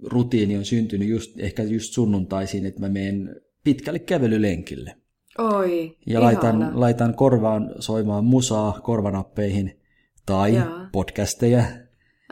[0.04, 4.96] rutiini on syntynyt just, ehkä just sunnuntaisin, että mä menen pitkälle kävelylenkille.
[5.38, 6.26] Oi, Ja ihana.
[6.26, 9.80] laitan, laitan korvaan soimaan musaa korvanappeihin
[10.26, 10.90] tai Jaa.
[10.92, 11.64] podcasteja.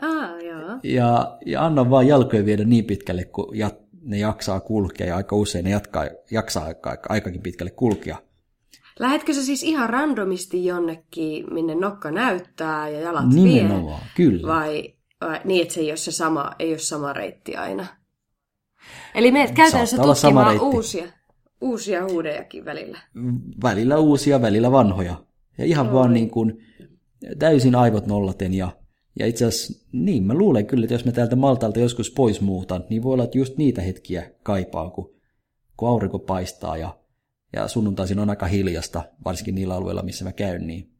[0.02, 0.24] Ah.
[0.82, 5.06] Ja, ja annan vaan jalkojen viedä niin pitkälle, kun jat, ne jaksaa kulkea.
[5.06, 8.16] Ja aika usein ne jatkaa, jaksaa aika, aika, aikakin pitkälle kulkea.
[8.98, 13.44] Lähetkö sä siis ihan randomisti jonnekin, minne nokka näyttää ja jalat vie?
[13.44, 14.54] Nimenomaan, kyllä.
[14.54, 17.86] Vai, vai niin, että se ei ole se sama, ei ole sama reitti aina?
[19.14, 21.04] Eli menet käytännössä tutkimaan uusia,
[21.60, 22.98] uusia huudejakin välillä.
[23.62, 25.24] Välillä uusia, välillä vanhoja.
[25.58, 25.92] Ja ihan Oi.
[25.92, 26.58] vaan niin kuin
[27.38, 28.54] täysin aivot nollaten.
[28.54, 28.68] Ja,
[29.18, 32.84] ja itse asiassa, niin mä luulen kyllä, että jos mä täältä Maltalta joskus pois muutan,
[32.90, 35.14] niin voi olla, että just niitä hetkiä kaipaa, kun,
[35.76, 36.98] kun aurinko paistaa ja,
[37.52, 40.66] ja sunnuntaisin on aika hiljasta, varsinkin niillä alueilla, missä mä käyn.
[40.66, 40.90] Niin.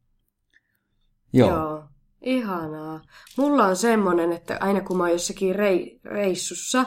[1.32, 1.50] Joo.
[1.50, 1.84] Joo.
[2.22, 3.00] Ihanaa.
[3.38, 6.84] Mulla on semmonen, että aina kun mä oon jossakin rei, reissussa,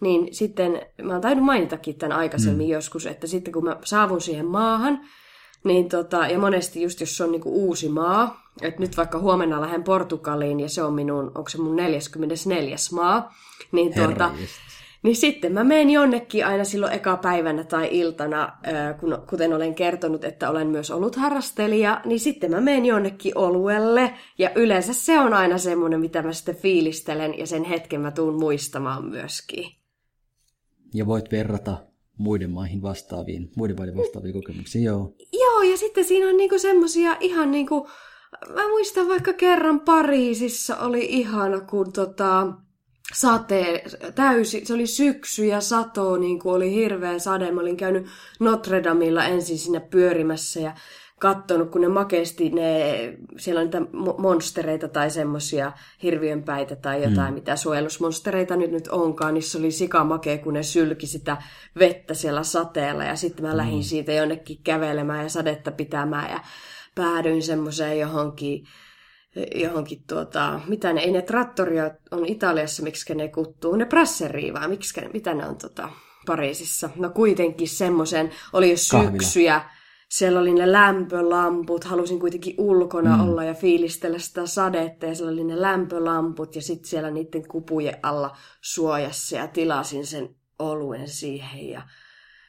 [0.00, 2.72] niin sitten, mä oon tainnut mainitakin tämän aikaisemmin mm.
[2.72, 5.00] joskus, että sitten kun mä saavun siihen maahan,
[5.64, 9.60] niin tota, ja monesti just jos se on niinku uusi maa, että nyt vaikka huomenna
[9.60, 12.76] lähden Portugaliin ja se on minun, onko se mun 44.
[12.92, 13.34] maa,
[13.72, 14.30] niin tuota,
[15.02, 18.52] niin sitten mä menen jonnekin aina silloin eka päivänä tai iltana,
[19.00, 24.14] kun, kuten olen kertonut, että olen myös ollut harrastelija, niin sitten mä menen jonnekin oluelle.
[24.38, 28.34] Ja yleensä se on aina semmoinen, mitä mä sitten fiilistelen ja sen hetken mä tuun
[28.34, 29.64] muistamaan myöskin.
[30.94, 31.76] Ja voit verrata
[32.18, 35.14] muiden maihin vastaaviin, muiden maiden vastaaviin kokemuksiin, joo.
[35.32, 37.88] Joo, ja sitten siinä on niinku semmosia ihan niinku...
[38.54, 42.46] Mä muistan vaikka kerran Pariisissa oli ihana, kun tota,
[43.14, 43.84] sate,
[44.14, 47.52] täysi, se oli syksy ja sato, niin kuin oli hirveä sade.
[47.52, 48.06] Mä olin käynyt
[48.40, 50.74] Notre Damella ensin sinne pyörimässä ja
[51.24, 55.72] katsonut, kun ne makeasti, ne, siellä on niitä mo- monstereita tai semmosia
[56.02, 57.34] hirviönpäitä tai jotain, mm.
[57.34, 61.36] mitä suojelusmonstereita nyt nyt onkaan, niin se oli sikamakea, kun ne sylki sitä
[61.78, 66.40] vettä siellä sateella ja sitten mä lähdin siitä jonnekin kävelemään ja sadetta pitämään ja
[66.94, 68.64] päädyin semmoiseen johonkin
[69.54, 74.68] johonkin tuota, mitä ne, ei ne trattoria on Italiassa, miksi ne kuttuu, ne brasseria vai
[74.68, 75.88] miksi, mitä ne on tota,
[76.26, 76.90] Pariisissa.
[76.96, 79.74] No kuitenkin semmoisen, oli jo Kahvila.
[80.14, 83.22] Siellä oli ne lämpölamput, halusin kuitenkin ulkona mm.
[83.22, 87.96] olla ja fiilistellä sitä sadetta, ja siellä oli ne lämpölamput, ja sitten siellä niiden kupujen
[88.02, 91.82] alla suojassa, ja tilasin sen oluen siihen, ja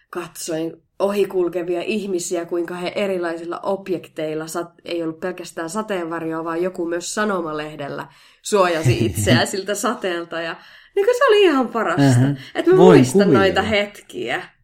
[0.09, 7.13] katsoin ohikulkevia ihmisiä, kuinka he erilaisilla objekteilla, sat, ei ollut pelkästään sateenvarjoa, vaan joku myös
[7.13, 8.07] sanomalehdellä
[8.41, 10.41] suojasi itseään siltä sateelta.
[10.41, 10.55] Ja
[10.95, 12.21] niin se oli ihan parasta,
[12.55, 13.39] että mä Voin muistan kuvitella.
[13.39, 14.54] noita hetkiä.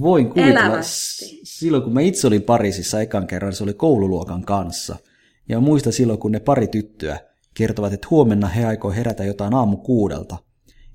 [0.00, 1.40] Voin kuvitella, Elävästi.
[1.44, 4.96] silloin kun mä itse olin Pariisissa ekan kerran, se oli koululuokan kanssa.
[5.48, 7.18] Ja muista silloin, kun ne pari tyttöä
[7.54, 10.36] kertovat, että huomenna he aikoo herätä jotain aamu kuudelta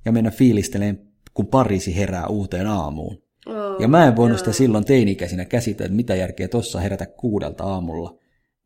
[0.05, 3.23] ja mennä fiilistelemään, kun Pariisi herää uuteen aamuun.
[3.45, 7.63] Oh, Ja mä en voinut sitä silloin teini-ikäisinä käsitellä, että mitä järkeä tossa herätä kuudelta
[7.63, 8.17] aamulla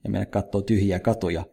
[0.04, 1.46] ja mennä katsoa tyhjiä katuja.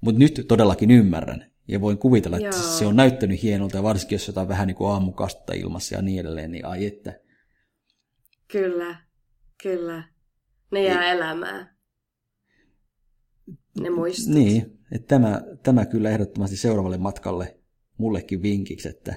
[0.00, 2.78] Mutta nyt todellakin ymmärrän ja voin kuvitella, että Joo.
[2.78, 6.20] se on näyttänyt hienolta ja varsinkin jos jotain vähän niin kuin aamukasta ilmassa ja niin
[6.20, 7.23] edelleen, niin ai että.
[8.54, 8.96] Kyllä,
[9.62, 10.04] kyllä.
[10.70, 11.76] Ne jää elämään.
[13.80, 14.34] Ne muistot.
[14.34, 17.58] Niin, että tämä, tämä kyllä ehdottomasti seuraavalle matkalle
[17.98, 19.12] mullekin vinkiksi, että,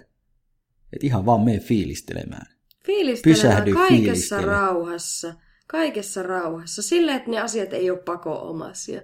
[0.94, 2.46] että ihan vaan mene fiilistelemään.
[2.86, 4.46] Fiilistelemään Pysähdy, kaikessa fiilistele.
[4.46, 5.36] rauhassa.
[5.68, 6.82] Kaikessa rauhassa.
[6.82, 9.02] Sillä, että ne asiat ei ole pako-omaisia.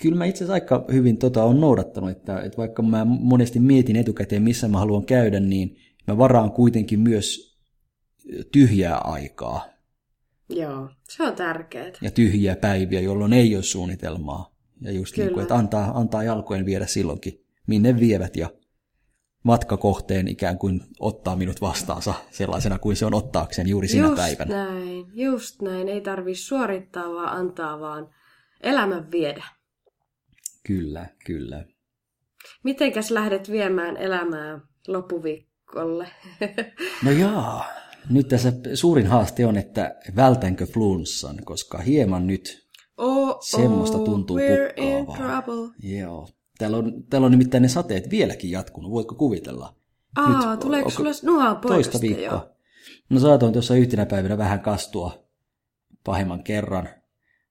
[0.00, 3.96] Kyllä mä itse asiassa aika hyvin tota on noudattanut, että, että vaikka mä monesti mietin
[3.96, 7.53] etukäteen, missä mä haluan käydä, niin mä varaan kuitenkin myös
[8.52, 9.66] tyhjää aikaa
[10.48, 11.92] Joo, se on tärkeää.
[12.02, 14.54] ja tyhjiä päiviä, jolloin ei ole suunnitelmaa.
[14.80, 18.50] Ja just niin kuin, että antaa, antaa jalkojen viedä silloinkin, minne vievät ja
[19.42, 24.64] matkakohteen ikään kuin ottaa minut vastaansa sellaisena kuin se on ottaakseen juuri sinä just päivänä.
[24.64, 25.88] näin, just näin.
[25.88, 28.08] Ei tarvi suorittaa, vaan antaa vaan
[28.62, 29.44] elämän viedä.
[30.66, 31.64] Kyllä, kyllä.
[32.62, 36.08] Mitenkäs lähdet viemään elämää loppuviikolle?
[37.04, 37.64] No jaa,
[38.10, 44.38] nyt tässä suurin haaste on, että vältänkö flunssan, koska hieman nyt oh, semmoista oh, tuntuu
[44.38, 45.74] we're in pukkaavaa.
[45.82, 46.28] Joo.
[46.58, 49.74] Täällä on, täällä on nimittäin ne sateet vieläkin jatkunut, voitko kuvitella?
[50.16, 52.24] Aa, Nyt, tuleeko onko sulle nuhaa Toista viikkoa.
[52.24, 52.50] jo?
[53.10, 55.24] No saatoin tuossa yhtenä päivänä vähän kastua
[56.04, 56.88] pahemman kerran,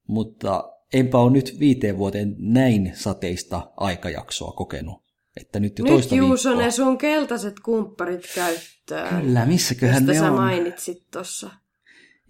[0.07, 5.02] mutta enpä ole nyt viiteen vuoteen näin sateista aikajaksoa kokenut.
[5.41, 9.21] Että nyt jo Nyt toista Juuso ne sun keltaiset kumpparit käyttöön.
[9.21, 10.35] Kyllä, missäköhän ne sä on?
[10.35, 11.49] mainitsit tossa.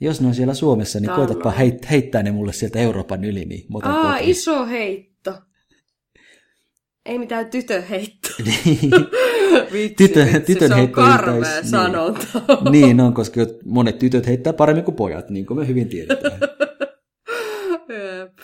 [0.02, 1.28] Jos ne on siellä Suomessa, niin Taannoin.
[1.28, 4.30] koetapa heit, heittää ne mulle sieltä Euroopan yli, niin Aa, kotiin.
[4.30, 5.34] iso heitto.
[7.06, 8.30] Ei mitään tytöheitto.
[9.74, 11.68] Vitsi, Tytön- vitsi, tytön se on heitto yltäisi, niin.
[11.70, 12.28] sanonta.
[12.72, 16.40] niin on, koska monet tytöt heittää paremmin kuin pojat, niin kuin me hyvin tiedetään.
[17.90, 18.38] Jep.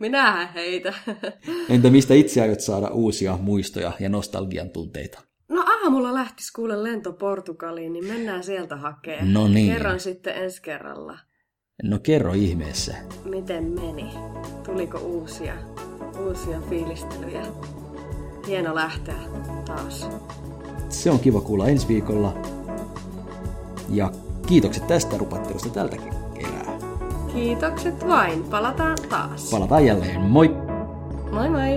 [0.00, 0.94] Minähän heitä.
[1.70, 5.20] Entä mistä itse aiot saada uusia muistoja ja nostalgian tunteita?
[5.48, 9.24] No aamulla lähtis kuule lento Portugaliin, niin mennään sieltä hakee.
[9.24, 9.72] No niin.
[9.72, 11.18] Kerran sitten ensi kerralla.
[11.82, 12.94] No kerro ihmeessä.
[13.24, 14.10] Miten meni?
[14.66, 15.54] Tuliko uusia,
[16.26, 17.42] uusia fiilistelyjä?
[18.46, 19.20] Hieno lähteä
[19.66, 20.08] taas.
[20.88, 22.42] Se on kiva kuulla ensi viikolla.
[23.90, 24.12] Ja
[24.46, 26.73] kiitokset tästä rupattelusta tältäkin erää.
[27.34, 28.42] Kiitokset vain.
[28.42, 29.50] Palataan taas.
[29.50, 30.20] Palataan jälleen.
[30.20, 30.48] Moi!
[31.32, 31.76] Moi moi!